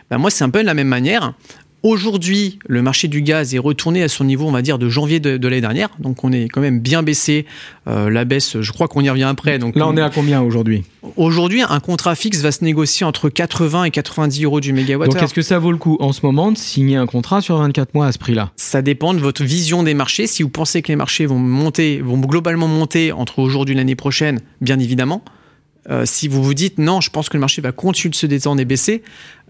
Ben 0.09 0.17
moi, 0.17 0.29
c'est 0.29 0.43
un 0.43 0.49
peu 0.49 0.61
de 0.61 0.65
la 0.65 0.73
même 0.73 0.87
manière. 0.87 1.33
Aujourd'hui, 1.85 2.57
le 2.65 2.81
marché 2.81 3.07
du 3.07 3.21
gaz 3.21 3.53
est 3.53 3.59
retourné 3.59 4.01
à 4.01 4.07
son 4.07 4.23
niveau, 4.23 4.47
on 4.47 4.51
va 4.51 4.63
dire, 4.63 4.79
de 4.79 4.89
janvier 4.89 5.19
de, 5.19 5.47
l'année 5.47 5.61
dernière. 5.61 5.89
Donc, 5.99 6.23
on 6.23 6.31
est 6.31 6.49
quand 6.49 6.59
même 6.59 6.79
bien 6.79 7.03
baissé. 7.03 7.45
Euh, 7.87 8.09
la 8.09 8.25
baisse, 8.25 8.59
je 8.59 8.71
crois 8.71 8.87
qu'on 8.87 9.01
y 9.01 9.09
revient 9.11 9.25
après. 9.25 9.59
Donc, 9.59 9.75
Là, 9.75 9.87
on 9.87 9.95
est 9.95 10.01
à 10.01 10.09
combien 10.09 10.41
aujourd'hui? 10.41 10.83
Aujourd'hui, 11.15 11.61
un 11.61 11.79
contrat 11.79 12.15
fixe 12.15 12.41
va 12.41 12.51
se 12.51 12.63
négocier 12.63 13.05
entre 13.05 13.29
80 13.29 13.83
et 13.83 13.91
90 13.91 14.45
euros 14.45 14.61
du 14.61 14.73
mégawattheure. 14.73 15.13
Donc, 15.13 15.21
est-ce 15.21 15.35
que 15.35 15.43
ça 15.43 15.59
vaut 15.59 15.71
le 15.71 15.77
coup 15.77 15.97
en 15.99 16.11
ce 16.11 16.25
moment 16.25 16.51
de 16.51 16.57
signer 16.57 16.95
un 16.95 17.05
contrat 17.05 17.41
sur 17.41 17.55
24 17.59 17.93
mois 17.93 18.07
à 18.07 18.11
ce 18.11 18.17
prix-là? 18.17 18.51
Ça 18.55 18.81
dépend 18.81 19.13
de 19.13 19.19
votre 19.19 19.43
vision 19.43 19.83
des 19.83 19.93
marchés. 19.93 20.25
Si 20.25 20.41
vous 20.41 20.49
pensez 20.49 20.81
que 20.81 20.87
les 20.87 20.95
marchés 20.95 21.27
vont 21.27 21.37
monter, 21.37 22.01
vont 22.01 22.17
globalement 22.17 22.67
monter 22.67 23.11
entre 23.11 23.37
aujourd'hui 23.37 23.75
et 23.75 23.77
l'année 23.77 23.95
prochaine, 23.95 24.41
bien 24.59 24.79
évidemment. 24.79 25.23
Euh, 25.89 26.03
si 26.05 26.27
vous 26.27 26.43
vous 26.43 26.53
dites 26.53 26.79
non, 26.79 26.99
je 26.99 27.09
pense 27.09 27.29
que 27.29 27.37
le 27.37 27.41
marché 27.41 27.61
va 27.61 27.71
continuer 27.71 28.09
de 28.09 28.15
se 28.15 28.25
détendre 28.25 28.59
et 28.59 28.65
baisser, 28.65 29.03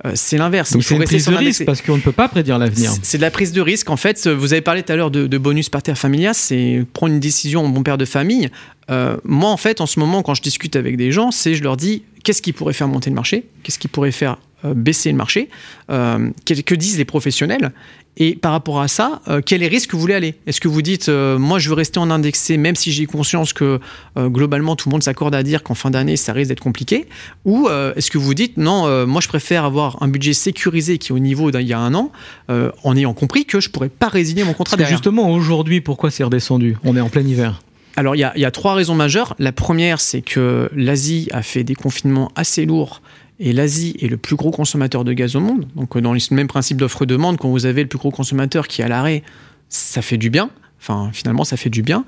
euh, 0.03 0.11
c'est 0.15 0.37
l'inverse. 0.37 0.73
Donc 0.73 0.83
c'est 0.83 0.95
une 0.95 1.03
prise 1.05 1.27
de 1.27 1.35
risque 1.35 1.65
parce 1.65 1.81
qu'on 1.81 1.95
ne 1.95 2.01
peut 2.01 2.11
pas 2.11 2.27
prédire 2.27 2.57
l'avenir. 2.57 2.91
C'est 3.03 3.17
de 3.17 3.21
la 3.21 3.31
prise 3.31 3.53
de 3.53 3.61
risque. 3.61 3.89
En 3.89 3.95
fait, 3.95 4.27
vous 4.27 4.51
avez 4.51 4.61
parlé 4.61 4.83
tout 4.83 4.91
à 4.91 4.95
l'heure 4.95 5.11
de, 5.11 5.37
bonus 5.37 5.69
par 5.69 5.81
terre 5.81 5.97
familia, 5.97 6.33
c'est 6.33 6.85
prendre 6.93 7.13
une 7.13 7.19
décision 7.19 7.65
en 7.65 7.69
bon 7.69 7.83
père 7.83 7.97
de 7.97 8.05
famille. 8.05 8.49
Euh, 8.89 9.17
moi, 9.23 9.49
en 9.49 9.57
fait, 9.57 9.81
en 9.81 9.85
ce 9.85 9.99
moment, 9.99 10.23
quand 10.23 10.33
je 10.33 10.41
discute 10.41 10.75
avec 10.75 10.97
des 10.97 11.11
gens, 11.11 11.31
c'est 11.31 11.55
je 11.55 11.63
leur 11.63 11.77
dis 11.77 12.03
qu'est-ce 12.23 12.41
qui 12.41 12.51
pourrait 12.53 12.73
faire 12.73 12.87
monter 12.87 13.09
le 13.09 13.15
marché, 13.15 13.45
qu'est-ce 13.63 13.79
qui 13.79 13.87
pourrait 13.87 14.11
faire 14.11 14.37
baisser 14.73 15.11
le 15.11 15.17
marché, 15.17 15.49
que 15.87 16.75
disent 16.75 16.97
les 16.97 17.05
professionnels, 17.05 17.71
et 18.17 18.35
par 18.35 18.53
rapport 18.53 18.79
à 18.79 18.87
ça, 18.87 19.21
euh, 19.27 19.41
quel 19.45 19.61
est 19.61 19.69
le 19.69 19.71
risque 19.71 19.89
que 19.89 19.95
vous 19.95 20.01
voulez 20.01 20.13
aller? 20.13 20.35
Est-ce 20.47 20.61
que 20.61 20.69
vous 20.69 20.81
dites, 20.81 21.09
euh, 21.09 21.37
moi 21.37 21.59
je 21.59 21.67
veux 21.67 21.75
rester 21.75 21.99
en 21.99 22.09
indexé, 22.09 22.55
même 22.55 22.75
si 22.75 22.91
j'ai 22.91 23.05
conscience 23.05 23.51
que 23.51 23.79
euh, 24.17 24.29
globalement 24.29 24.77
tout 24.77 24.87
le 24.87 24.93
monde 24.93 25.03
s'accorde 25.03 25.35
à 25.35 25.43
dire 25.43 25.63
qu'en 25.63 25.75
fin 25.75 25.91
d'année 25.91 26.15
ça 26.15 26.31
risque 26.31 26.49
d'être 26.49 26.61
compliqué? 26.61 27.07
Ou 27.43 27.67
est-ce 27.95 28.09
que 28.09 28.17
vous 28.17 28.33
dites, 28.33 28.57
non, 28.57 29.05
moi 29.05 29.21
je 29.21 29.27
préfère 29.27 29.65
avoir 29.65 30.01
un 30.01 30.07
budget 30.07 30.33
sécurisé 30.33 30.97
qui 30.97 31.11
est 31.11 31.15
au 31.15 31.19
niveau 31.19 31.51
d'il 31.51 31.67
y 31.67 31.73
a 31.73 31.79
un 31.79 31.93
an, 31.93 32.11
en 32.49 32.95
ayant 32.95 33.13
compris 33.13 33.45
que 33.45 33.59
je 33.59 33.69
pourrais 33.69 33.89
pas 33.89 34.07
résilier 34.07 34.43
mon 34.43 34.53
contrat 34.53 34.77
derrière? 34.77 34.97
Justement, 34.97 35.31
aujourd'hui, 35.31 35.81
pourquoi 35.81 36.11
c'est 36.11 36.23
redescendu? 36.23 36.77
On 36.83 36.95
est 36.95 37.01
en 37.01 37.09
plein 37.09 37.21
hiver. 37.21 37.61
Alors 37.97 38.15
il 38.15 38.19
y, 38.19 38.39
y, 38.39 38.45
a 38.45 38.51
trois 38.51 38.73
raisons 38.73 38.95
majeures. 38.95 39.35
La 39.39 39.51
première, 39.51 40.01
c'est 40.01 40.21
que 40.21 40.69
l'Asie 40.75 41.29
a 41.31 41.41
fait 41.41 41.63
des 41.63 41.75
confinements 41.75 42.31
assez 42.35 42.65
lourds 42.65 43.01
et 43.39 43.53
l'Asie 43.53 43.97
est 44.01 44.07
le 44.07 44.17
plus 44.17 44.35
gros 44.35 44.51
consommateur 44.51 45.03
de 45.03 45.13
gaz 45.13 45.35
au 45.35 45.39
monde. 45.39 45.67
Donc, 45.75 45.97
dans 45.97 46.13
le 46.13 46.19
même 46.31 46.47
principe 46.47 46.77
d'offre-demande, 46.77 47.37
quand 47.37 47.49
vous 47.49 47.65
avez 47.65 47.81
le 47.81 47.89
plus 47.89 47.99
gros 47.99 48.11
consommateur 48.11 48.67
qui 48.67 48.81
est 48.81 48.85
à 48.85 48.87
l'arrêt, 48.87 49.23
ça 49.69 50.01
fait 50.01 50.17
du 50.17 50.29
bien. 50.29 50.49
Enfin, 50.79 51.09
finalement, 51.13 51.43
ça 51.43 51.57
fait 51.57 51.71
du 51.71 51.81
bien. 51.81 52.05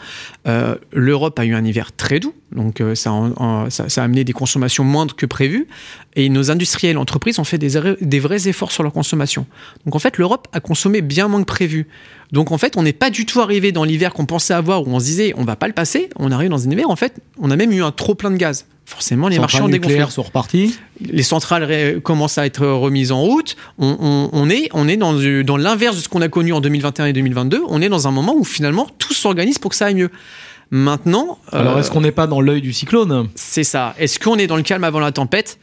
Euh, 0.48 0.76
L'Europe 0.94 1.40
a 1.40 1.46
eu 1.46 1.56
un 1.56 1.66
hiver 1.66 1.92
très 1.96 2.20
doux, 2.20 2.36
donc 2.52 2.80
euh, 2.80 2.94
ça, 2.94 3.10
a 3.12 4.04
amené 4.04 4.24
des 4.24 4.34
consommations 4.34 4.84
moindres 4.84 5.16
que 5.16 5.26
prévues. 5.26 5.68
Et 6.16 6.30
nos 6.30 6.52
industriels, 6.52 7.00
entreprises 7.00 7.40
ont 7.40 7.44
fait 7.44 7.58
des, 7.58 7.82
des 8.00 8.20
vrais 8.20 8.48
efforts 8.48 8.72
sur 8.72 8.84
leur 8.84 8.94
consommation. 8.94 9.48
Donc 9.86 9.96
en 9.96 10.00
fait, 10.00 10.20
l'Europe 10.20 10.48
a 10.54 10.60
consommé 10.60 11.02
bien 11.02 11.28
moins 11.28 11.40
que 11.40 11.48
prévu. 11.48 11.88
Donc 12.32 12.52
en 12.52 12.60
fait, 12.60 12.78
on 12.78 12.84
n'est 12.84 12.94
pas 12.94 13.10
du 13.10 13.26
tout 13.26 13.42
arrivé 13.42 13.72
dans 13.72 13.84
l'hiver 13.84 14.14
qu'on 14.14 14.28
pensait 14.28 14.54
avoir, 14.54 14.88
où 14.88 14.92
on 14.92 15.00
se 15.00 15.06
disait 15.06 15.34
on 15.38 15.44
va 15.44 15.56
pas 15.56 15.68
le 15.68 15.74
passer. 15.74 16.10
On 16.16 16.32
arrive 16.32 16.50
dans 16.50 16.68
un 16.68 16.70
hiver, 16.70 16.88
en 16.88 16.96
fait, 16.96 17.20
on 17.40 17.50
a 17.50 17.56
même 17.56 17.72
eu 17.72 17.82
un 17.82 17.92
trop 17.92 18.14
plein 18.14 18.30
de 18.30 18.38
gaz 18.38 18.68
forcément 18.88 19.28
les 19.28 19.38
marchés 19.38 19.62
ont 19.62 19.68
dégonflé. 19.68 20.04
sont 20.10 20.24
repartis. 20.24 20.80
Les 21.02 21.22
centrales 21.22 22.00
commencent 22.02 22.38
à 22.38 22.46
être 22.46 22.66
remises 22.66 23.12
en 23.12 23.22
route. 23.22 23.58
On, 23.78 24.50
est, 24.50 24.70
on 24.74 24.88
est 24.88 24.96
dans, 24.96 25.14
dans 25.44 25.58
l'inverse 25.58 25.98
de 25.98 26.02
ce 26.02 26.08
qu'on 26.08 26.22
a 26.22 26.30
connu 26.30 26.54
en 26.54 26.62
2021 26.62 27.08
et 27.08 27.14
2022. 27.14 27.64
On 27.68 27.82
est 27.82 27.90
dans 27.90 28.08
un 28.08 28.12
moment 28.12 28.34
où 28.34 28.46
finalement 28.46 28.88
tout 28.98 29.14
s'organise 29.14 29.60
pour 29.60 29.72
que 29.72 29.76
ça 29.78 29.88
aille 29.88 29.96
mieux. 29.96 30.10
Maintenant. 30.72 31.38
Alors 31.52 31.76
euh, 31.76 31.80
est-ce 31.82 31.92
qu'on 31.92 32.02
n'est 32.02 32.12
pas 32.12 32.28
dans 32.28 32.40
l'œil 32.40 32.62
du 32.62 32.72
cyclone? 32.72 33.28
C'est 33.36 33.66
ça. 33.66 33.94
Est-ce 34.00 34.20
qu'on 34.20 34.38
est 34.38 34.48
dans 34.48 34.58
le 34.58 34.64
calme 34.64 34.86
avant 34.86 35.00
la 35.00 35.12
tempête? 35.12 35.60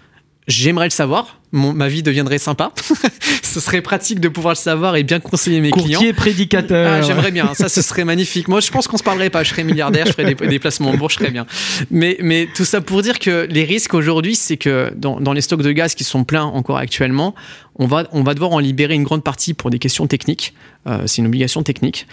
J'aimerais 0.46 0.86
le 0.86 0.90
savoir. 0.90 1.40
Ma 1.54 1.88
vie 1.88 2.02
deviendrait 2.02 2.38
sympa. 2.38 2.72
ce 3.42 3.60
serait 3.60 3.80
pratique 3.80 4.20
de 4.20 4.28
pouvoir 4.28 4.54
le 4.54 4.58
savoir 4.58 4.96
et 4.96 5.04
bien 5.04 5.20
conseiller 5.20 5.60
mes 5.60 5.70
clients. 5.70 5.98
Courtier 5.98 6.12
prédicateur. 6.12 6.92
Ah, 6.92 7.02
j'aimerais 7.02 7.30
bien. 7.30 7.54
Ça, 7.54 7.68
ce 7.68 7.80
serait 7.80 8.04
magnifique. 8.04 8.48
Moi, 8.48 8.60
je 8.60 8.70
pense 8.70 8.88
qu'on 8.88 8.98
se 8.98 9.02
parlerait 9.02 9.30
pas. 9.30 9.42
Je 9.44 9.50
serais 9.50 9.64
milliardaire, 9.64 10.06
je 10.06 10.12
ferais 10.12 10.34
des, 10.34 10.58
placements 10.58 10.90
en 10.90 10.96
bourse, 10.96 11.14
je 11.14 11.20
serais 11.20 11.30
bien. 11.30 11.46
Mais, 11.90 12.16
mais 12.20 12.48
tout 12.54 12.64
ça 12.64 12.80
pour 12.80 13.02
dire 13.02 13.18
que 13.18 13.46
les 13.48 13.64
risques 13.64 13.94
aujourd'hui, 13.94 14.34
c'est 14.34 14.56
que 14.56 14.92
dans, 14.96 15.20
dans, 15.20 15.32
les 15.32 15.40
stocks 15.40 15.62
de 15.62 15.72
gaz 15.72 15.94
qui 15.94 16.04
sont 16.04 16.24
pleins 16.24 16.44
encore 16.44 16.78
actuellement, 16.78 17.34
on 17.76 17.86
va, 17.86 18.04
on 18.12 18.22
va 18.22 18.34
devoir 18.34 18.52
en 18.52 18.58
libérer 18.58 18.94
une 18.94 19.02
grande 19.02 19.24
partie 19.24 19.54
pour 19.54 19.70
des 19.70 19.78
questions 19.78 20.06
techniques. 20.06 20.54
Euh, 20.86 21.06
c'est 21.06 21.18
une 21.18 21.26
obligation 21.26 21.62
technique. 21.62 22.06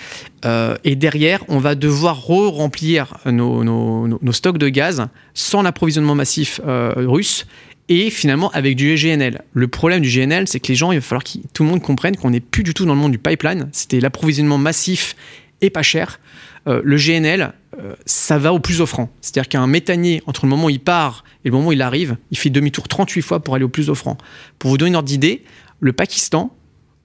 Euh, 0.46 0.76
et 0.84 0.96
derrière, 0.96 1.44
on 1.50 1.60
va 1.60 1.76
devoir 1.76 2.26
re-remplir 2.26 3.18
nos, 3.26 3.64
nos, 3.64 4.08
nos, 4.08 4.32
stocks 4.32 4.58
de 4.58 4.70
gaz 4.70 5.08
sans 5.34 5.62
l'approvisionnement 5.62 6.16
massif 6.16 6.62
euh, 6.66 6.94
russe 6.96 7.46
et 7.92 8.10
finalement 8.10 8.50
avec 8.52 8.78
du 8.78 8.96
GNL. 8.96 9.42
Le 9.54 9.68
problème 9.68 10.02
du 10.02 10.10
GNL, 10.10 10.48
c'est 10.48 10.62
que 10.62 10.70
les 10.70 10.76
gens, 10.76 10.94
il 10.94 10.96
va 10.96 11.02
falloir 11.02 11.26
que 11.26 11.40
tout 11.54 11.64
le 11.64 11.70
monde 11.70 11.82
comprenne 11.82 12.16
qu'on 12.16 12.30
n'est 12.30 12.40
plus 12.40 12.64
du 12.64 12.74
tout 12.74 12.86
dans 12.86 12.94
le 12.94 13.00
monde 13.00 13.12
du 13.12 13.18
pipeline. 13.18 13.68
C'était 13.74 14.00
l'approvisionnement 14.00 14.58
massif 14.58 15.18
et 15.60 15.70
pas 15.70 15.82
cher. 15.82 16.22
Euh, 16.68 16.82
le 16.86 16.96
GNL, 16.96 17.52
euh, 17.78 17.94
ça 18.06 18.38
va 18.38 18.54
au 18.54 18.60
plus 18.60 18.80
offrant. 18.80 19.12
C'est-à-dire 19.20 19.50
qu'un 19.50 19.68
méthanier, 19.68 20.24
entre 20.26 20.46
le 20.46 20.50
moment 20.50 20.68
où 20.68 20.70
il 20.70 20.80
part 20.80 21.26
et 21.44 21.50
le 21.50 21.54
moment 21.54 21.68
où 21.68 21.72
il 21.74 21.82
arrive, 21.82 22.16
il 22.32 22.38
fait 22.38 22.50
demi-tour 22.50 22.88
38 22.88 23.22
fois 23.22 23.40
pour 23.42 23.56
aller 23.56 23.66
au 23.66 23.70
plus 23.70 23.90
offrant. 23.90 24.18
Pour 24.58 24.70
vous 24.70 24.78
donner 24.78 24.90
une 24.90 24.96
ordre 24.96 25.10
d'idée, 25.10 25.44
le 25.82 25.92
Pakistan, 25.92 26.56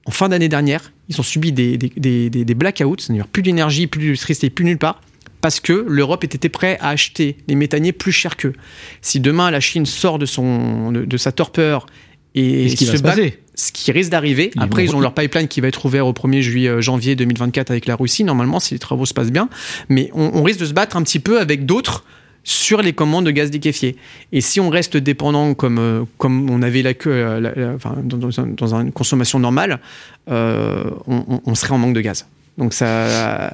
en 0.05 0.13
fin 0.13 0.29
d'année 0.29 0.49
dernière, 0.49 0.93
ils 1.09 1.19
ont 1.19 1.25
subi 1.25 1.51
des, 1.51 1.77
des, 1.79 2.55
blackouts, 2.55 2.99
c'est-à-dire 2.99 3.27
plus 3.27 3.43
d'énergie, 3.43 3.89
plus 3.89 4.01
d'électricité, 4.01 4.51
plus 4.51 4.65
nulle 4.65 4.79
part 4.79 5.01
parce 5.47 5.61
que 5.61 5.87
l'Europe 5.89 6.25
était 6.25 6.49
prête 6.49 6.77
à 6.81 6.89
acheter 6.89 7.37
les 7.47 7.55
méthaniers 7.55 7.93
plus 7.93 8.11
chers 8.11 8.37
qu'eux. 8.37 8.53
Si 9.01 9.21
demain 9.21 9.53
la 9.53 9.61
Chine 9.61 9.87
sort 9.87 10.19
de, 10.19 10.27
son, 10.27 10.91
de, 10.91 11.17
sa 11.17 11.31
torpeur 11.31 11.87
et, 12.35 12.69
ce 12.69 12.75
qui 12.75 12.85
se 12.85 12.97
bat, 13.01 13.15
ce 13.55 13.71
qui 13.71 13.93
risque 13.93 14.11
d'arriver. 14.11 14.51
Après, 14.57 14.85
ils 14.85 14.97
ont 14.97 14.99
leur 14.99 15.15
pipeline 15.15 15.47
qui 15.47 15.61
va 15.61 15.69
être 15.69 15.87
ouvert 15.87 16.09
au 16.09 16.13
1er 16.13 16.41
juillet, 16.41 16.69
euh, 16.69 16.81
janvier 16.81 17.15
2024 17.15 17.71
avec 17.71 17.87
la 17.87 17.95
Russie, 17.95 18.25
normalement, 18.25 18.59
si 18.59 18.75
les 18.75 18.81
travaux 18.81 19.07
se 19.07 19.15
passent 19.15 19.31
bien. 19.31 19.49
Mais 19.89 20.11
on, 20.15 20.43
risque 20.43 20.59
de 20.59 20.67
se 20.67 20.73
battre 20.73 20.97
un 20.97 21.05
petit 21.05 21.21
peu 21.21 21.39
avec 21.39 21.65
d'autres 21.65 22.03
sur 22.43 22.83
les 22.83 22.93
commandes 22.93 23.27
de 23.27 23.31
gaz 23.31 23.53
liquéfié. 23.53 23.95
Et 24.33 24.41
si 24.41 24.59
on 24.59 24.69
reste 24.69 24.97
dépendant 24.97 25.55
comme, 25.55 25.79
euh, 25.79 26.03
comme 26.19 26.51
on 26.51 26.61
avait 26.61 26.83
la 26.83 26.95
queue 26.95 27.13
euh, 27.13 27.77
dans, 28.03 28.75
une 28.81 28.91
consommation 28.91 29.39
normale, 29.39 29.79
on, 30.27 31.41
on, 31.47 31.55
serait 31.55 31.75
en 31.75 31.79
manque 31.79 31.95
de 31.95 32.01
gaz. 32.01 32.27
Donc 32.59 32.73
ça, 32.73 33.53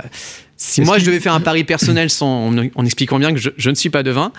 si 0.62 0.80
moi 0.82 0.98
je 0.98 1.04
devais 1.04 1.18
faire 1.18 1.34
un 1.34 1.40
pari 1.40 1.64
personnel 1.64 2.08
sans, 2.08 2.52
en, 2.74 2.84
expliquant 2.84 3.18
bien 3.18 3.34
que 3.34 3.40
je, 3.40 3.70
ne 3.70 3.74
suis 3.74 3.90
pas 3.90 4.04
devin, 4.04 4.32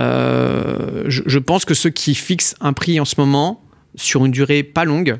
euh, 0.00 1.04
je, 1.06 1.38
pense 1.38 1.64
que 1.64 1.74
ceux 1.74 1.90
qui 1.90 2.16
fixent 2.16 2.56
un 2.60 2.72
prix 2.72 2.98
en 2.98 3.04
ce 3.04 3.14
moment 3.18 3.62
sur 3.94 4.26
une 4.26 4.32
durée 4.32 4.64
pas 4.64 4.84
longue 4.84 5.18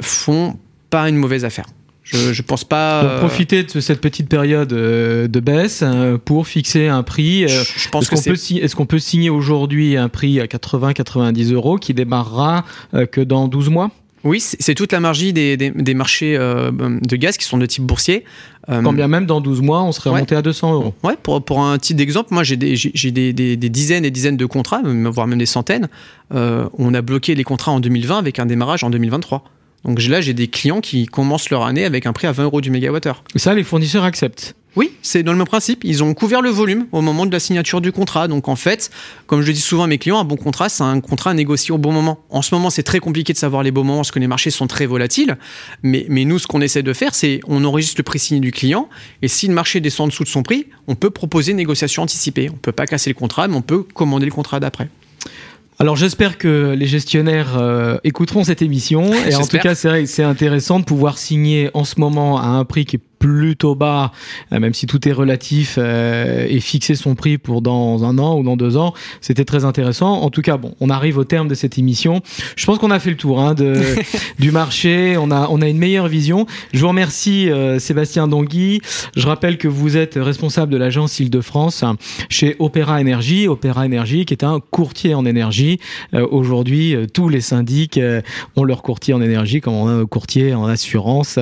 font 0.00 0.58
pas 0.90 1.08
une 1.08 1.16
mauvaise 1.16 1.46
affaire. 1.46 1.66
Je, 2.02 2.34
je 2.34 2.42
pense 2.42 2.64
pas. 2.64 3.00
Pour 3.00 3.10
euh, 3.10 3.18
profiter 3.20 3.62
de 3.64 3.80
cette 3.80 4.02
petite 4.02 4.28
période 4.28 4.72
euh, 4.74 5.26
de 5.26 5.40
baisse 5.40 5.82
pour 6.26 6.46
fixer 6.46 6.88
un 6.88 7.02
prix. 7.02 7.48
Je 7.48 7.88
pense 7.88 8.04
est-ce 8.04 8.10
qu'on 8.10 8.22
peut, 8.22 8.62
est-ce 8.64 8.76
qu'on 8.76 8.86
peut 8.86 8.98
signer 8.98 9.30
aujourd'hui 9.30 9.96
un 9.96 10.10
prix 10.10 10.38
à 10.38 10.44
80-90 10.44 11.54
euros 11.54 11.76
qui 11.76 11.94
démarrera 11.94 12.64
que 13.10 13.22
dans 13.22 13.48
12 13.48 13.70
mois? 13.70 13.90
Oui, 14.28 14.40
c'est 14.40 14.74
toute 14.74 14.92
la 14.92 15.00
margie 15.00 15.32
des, 15.32 15.56
des, 15.56 15.94
marchés 15.94 16.36
euh, 16.36 16.70
de 16.70 17.16
gaz 17.16 17.36
qui 17.36 17.44
sont 17.44 17.58
de 17.58 17.66
type 17.66 17.84
boursier. 17.84 18.24
Euh, 18.68 18.82
Quand 18.82 18.92
bien 18.92 19.08
même 19.08 19.26
dans 19.26 19.40
12 19.40 19.62
mois, 19.62 19.82
on 19.82 19.92
serait 19.92 20.10
remonté 20.10 20.36
à 20.36 20.42
200 20.42 20.74
euros. 20.74 20.94
Ouais, 21.02 21.16
pour, 21.22 21.42
pour 21.42 21.62
un 21.62 21.78
titre 21.78 21.96
d'exemple, 21.96 22.34
moi 22.34 22.44
j'ai 22.44 22.56
des, 22.56 22.74
des, 22.74 23.32
des, 23.56 23.68
dizaines 23.68 24.04
et 24.04 24.10
dizaines 24.10 24.36
de 24.36 24.46
contrats, 24.46 24.82
voire 24.84 25.26
même 25.26 25.38
des 25.38 25.46
centaines. 25.46 25.88
Euh, 26.34 26.68
on 26.76 26.92
a 26.94 27.00
bloqué 27.00 27.34
les 27.34 27.44
contrats 27.44 27.72
en 27.72 27.80
2020 27.80 28.18
avec 28.18 28.38
un 28.38 28.46
démarrage 28.46 28.84
en 28.84 28.90
2023. 28.90 29.42
Donc 29.84 30.02
là, 30.02 30.20
j'ai 30.20 30.34
des 30.34 30.48
clients 30.48 30.80
qui 30.80 31.06
commencent 31.06 31.50
leur 31.50 31.64
année 31.64 31.84
avec 31.84 32.06
un 32.06 32.12
prix 32.12 32.26
à 32.26 32.32
20 32.32 32.44
euros 32.44 32.60
du 32.60 32.70
mégawattheure. 32.70 33.22
Et 33.34 33.38
ça, 33.38 33.54
les 33.54 33.64
fournisseurs 33.64 34.04
acceptent 34.04 34.54
oui, 34.78 34.92
c'est 35.02 35.24
dans 35.24 35.32
le 35.32 35.38
même 35.38 35.46
principe. 35.46 35.82
Ils 35.82 36.04
ont 36.04 36.14
couvert 36.14 36.40
le 36.40 36.50
volume 36.50 36.86
au 36.92 37.00
moment 37.00 37.26
de 37.26 37.32
la 37.32 37.40
signature 37.40 37.80
du 37.80 37.90
contrat. 37.90 38.28
Donc 38.28 38.46
en 38.46 38.54
fait, 38.54 38.90
comme 39.26 39.40
je 39.40 39.48
le 39.48 39.52
dis 39.52 39.60
souvent 39.60 39.82
à 39.82 39.86
mes 39.88 39.98
clients, 39.98 40.20
un 40.20 40.24
bon 40.24 40.36
contrat, 40.36 40.68
c'est 40.68 40.84
un 40.84 41.00
contrat 41.00 41.34
négocié 41.34 41.72
au 41.72 41.78
bon 41.78 41.90
moment. 41.90 42.20
En 42.30 42.42
ce 42.42 42.54
moment, 42.54 42.70
c'est 42.70 42.84
très 42.84 43.00
compliqué 43.00 43.32
de 43.32 43.38
savoir 43.38 43.64
les 43.64 43.72
bons 43.72 43.82
moments 43.82 44.00
parce 44.00 44.12
que 44.12 44.20
les 44.20 44.28
marchés 44.28 44.52
sont 44.52 44.68
très 44.68 44.86
volatiles. 44.86 45.36
Mais, 45.82 46.06
mais 46.08 46.24
nous, 46.24 46.38
ce 46.38 46.46
qu'on 46.46 46.60
essaie 46.60 46.84
de 46.84 46.92
faire, 46.92 47.16
c'est 47.16 47.40
on 47.48 47.64
enregistre 47.64 47.96
le 47.98 48.04
prix 48.04 48.20
signé 48.20 48.40
du 48.40 48.52
client. 48.52 48.88
Et 49.20 49.26
si 49.26 49.48
le 49.48 49.54
marché 49.54 49.80
descend 49.80 50.04
en 50.04 50.08
dessous 50.08 50.22
de 50.22 50.28
son 50.28 50.44
prix, 50.44 50.68
on 50.86 50.94
peut 50.94 51.10
proposer 51.10 51.50
une 51.50 51.56
négociation 51.56 52.04
anticipée. 52.04 52.48
On 52.48 52.54
ne 52.54 52.58
peut 52.58 52.70
pas 52.70 52.86
casser 52.86 53.10
le 53.10 53.14
contrat, 53.14 53.48
mais 53.48 53.56
on 53.56 53.62
peut 53.62 53.82
commander 53.82 54.26
le 54.26 54.32
contrat 54.32 54.60
d'après. 54.60 54.88
Alors 55.80 55.94
j'espère 55.94 56.38
que 56.38 56.74
les 56.76 56.86
gestionnaires 56.86 57.56
euh, 57.56 57.98
écouteront 58.02 58.42
cette 58.42 58.62
émission. 58.62 59.12
Et 59.12 59.36
en 59.36 59.46
tout 59.46 59.58
cas 59.58 59.76
c'est 59.76 60.06
c'est 60.06 60.24
intéressant 60.24 60.80
de 60.80 60.84
pouvoir 60.84 61.18
signer 61.18 61.70
en 61.72 61.84
ce 61.84 62.00
moment 62.00 62.40
à 62.40 62.46
un 62.46 62.64
prix 62.64 62.84
qui 62.84 62.96
est 62.96 63.02
plutôt 63.18 63.74
bas, 63.74 64.12
euh, 64.52 64.60
même 64.60 64.74
si 64.74 64.86
tout 64.86 65.08
est 65.08 65.12
relatif, 65.12 65.76
euh, 65.78 66.46
et 66.48 66.60
fixer 66.60 66.94
son 66.94 67.14
prix 67.14 67.38
pour 67.38 67.62
dans 67.62 68.04
un 68.04 68.18
an 68.18 68.38
ou 68.38 68.44
dans 68.44 68.56
deux 68.56 68.76
ans, 68.76 68.94
c'était 69.20 69.44
très 69.44 69.64
intéressant. 69.64 70.20
En 70.22 70.30
tout 70.30 70.42
cas, 70.42 70.56
bon, 70.56 70.74
on 70.80 70.90
arrive 70.90 71.18
au 71.18 71.24
terme 71.24 71.48
de 71.48 71.54
cette 71.54 71.78
émission. 71.78 72.22
Je 72.56 72.64
pense 72.66 72.78
qu'on 72.78 72.90
a 72.90 72.98
fait 72.98 73.10
le 73.10 73.16
tour 73.16 73.40
hein, 73.40 73.54
de, 73.54 73.74
du 74.38 74.50
marché, 74.50 75.16
on 75.18 75.30
a, 75.30 75.48
on 75.50 75.60
a 75.60 75.68
une 75.68 75.78
meilleure 75.78 76.08
vision. 76.08 76.46
Je 76.72 76.80
vous 76.80 76.88
remercie 76.88 77.50
euh, 77.50 77.78
Sébastien 77.78 78.28
Dongui. 78.28 78.80
Je 79.16 79.26
rappelle 79.26 79.58
que 79.58 79.68
vous 79.68 79.96
êtes 79.96 80.14
responsable 80.16 80.72
de 80.72 80.76
l'agence 80.76 81.18
Île-de-France 81.18 81.84
chez 82.28 82.56
Opéra 82.58 83.00
Énergie. 83.00 83.48
Opéra 83.48 83.86
Énergie 83.86 84.24
qui 84.24 84.34
est 84.34 84.44
un 84.44 84.60
courtier 84.60 85.14
en 85.14 85.24
énergie. 85.24 85.80
Aujourd'hui, 86.12 86.94
tous 87.12 87.28
les 87.28 87.40
syndics 87.40 87.98
ont 88.56 88.64
leur 88.64 88.82
courtier 88.82 89.14
en 89.14 89.20
énergie, 89.20 89.60
comme 89.60 89.74
on 89.74 89.88
a 89.88 89.92
un 89.92 90.06
courtier 90.06 90.54
en 90.54 90.66
assurance, 90.66 91.38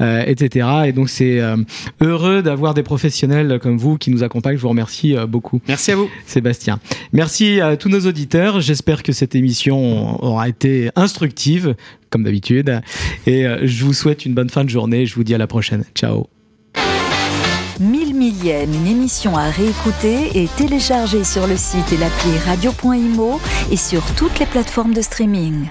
etc. 0.00 0.68
Et 0.86 0.92
donc 0.92 1.08
c'est 1.12 1.40
euh, 1.40 1.56
heureux 2.00 2.42
d'avoir 2.42 2.74
des 2.74 2.82
professionnels 2.82 3.58
comme 3.62 3.76
vous 3.76 3.98
qui 3.98 4.10
nous 4.10 4.22
accompagnent. 4.22 4.56
Je 4.56 4.62
vous 4.62 4.68
remercie 4.68 5.16
euh, 5.16 5.26
beaucoup. 5.26 5.60
Merci 5.68 5.92
à 5.92 5.96
vous. 5.96 6.08
Sébastien. 6.26 6.80
Merci 7.12 7.60
à 7.60 7.76
tous 7.76 7.88
nos 7.88 8.00
auditeurs. 8.00 8.60
J'espère 8.60 9.02
que 9.02 9.12
cette 9.12 9.34
émission 9.34 10.22
aura 10.22 10.48
été 10.48 10.90
instructive, 10.96 11.74
comme 12.10 12.24
d'habitude. 12.24 12.80
Et 13.26 13.46
euh, 13.46 13.60
je 13.64 13.84
vous 13.84 13.92
souhaite 13.92 14.24
une 14.24 14.34
bonne 14.34 14.50
fin 14.50 14.64
de 14.64 14.70
journée. 14.70 15.06
Je 15.06 15.14
vous 15.14 15.24
dis 15.24 15.34
à 15.34 15.38
la 15.38 15.46
prochaine. 15.46 15.84
Ciao. 15.94 16.26
Mille 17.80 18.14
millième, 18.14 18.72
une 18.72 18.86
émission 18.86 19.36
à 19.36 19.50
réécouter 19.50 20.30
et 20.34 20.46
télécharger 20.56 21.24
sur 21.24 21.46
le 21.46 21.56
site 21.56 21.92
et 21.92 21.96
l'appli 21.96 22.38
radio.imo 22.46 23.40
et 23.70 23.76
sur 23.76 24.02
toutes 24.14 24.38
les 24.38 24.46
plateformes 24.46 24.94
de 24.94 25.00
streaming. 25.00 25.66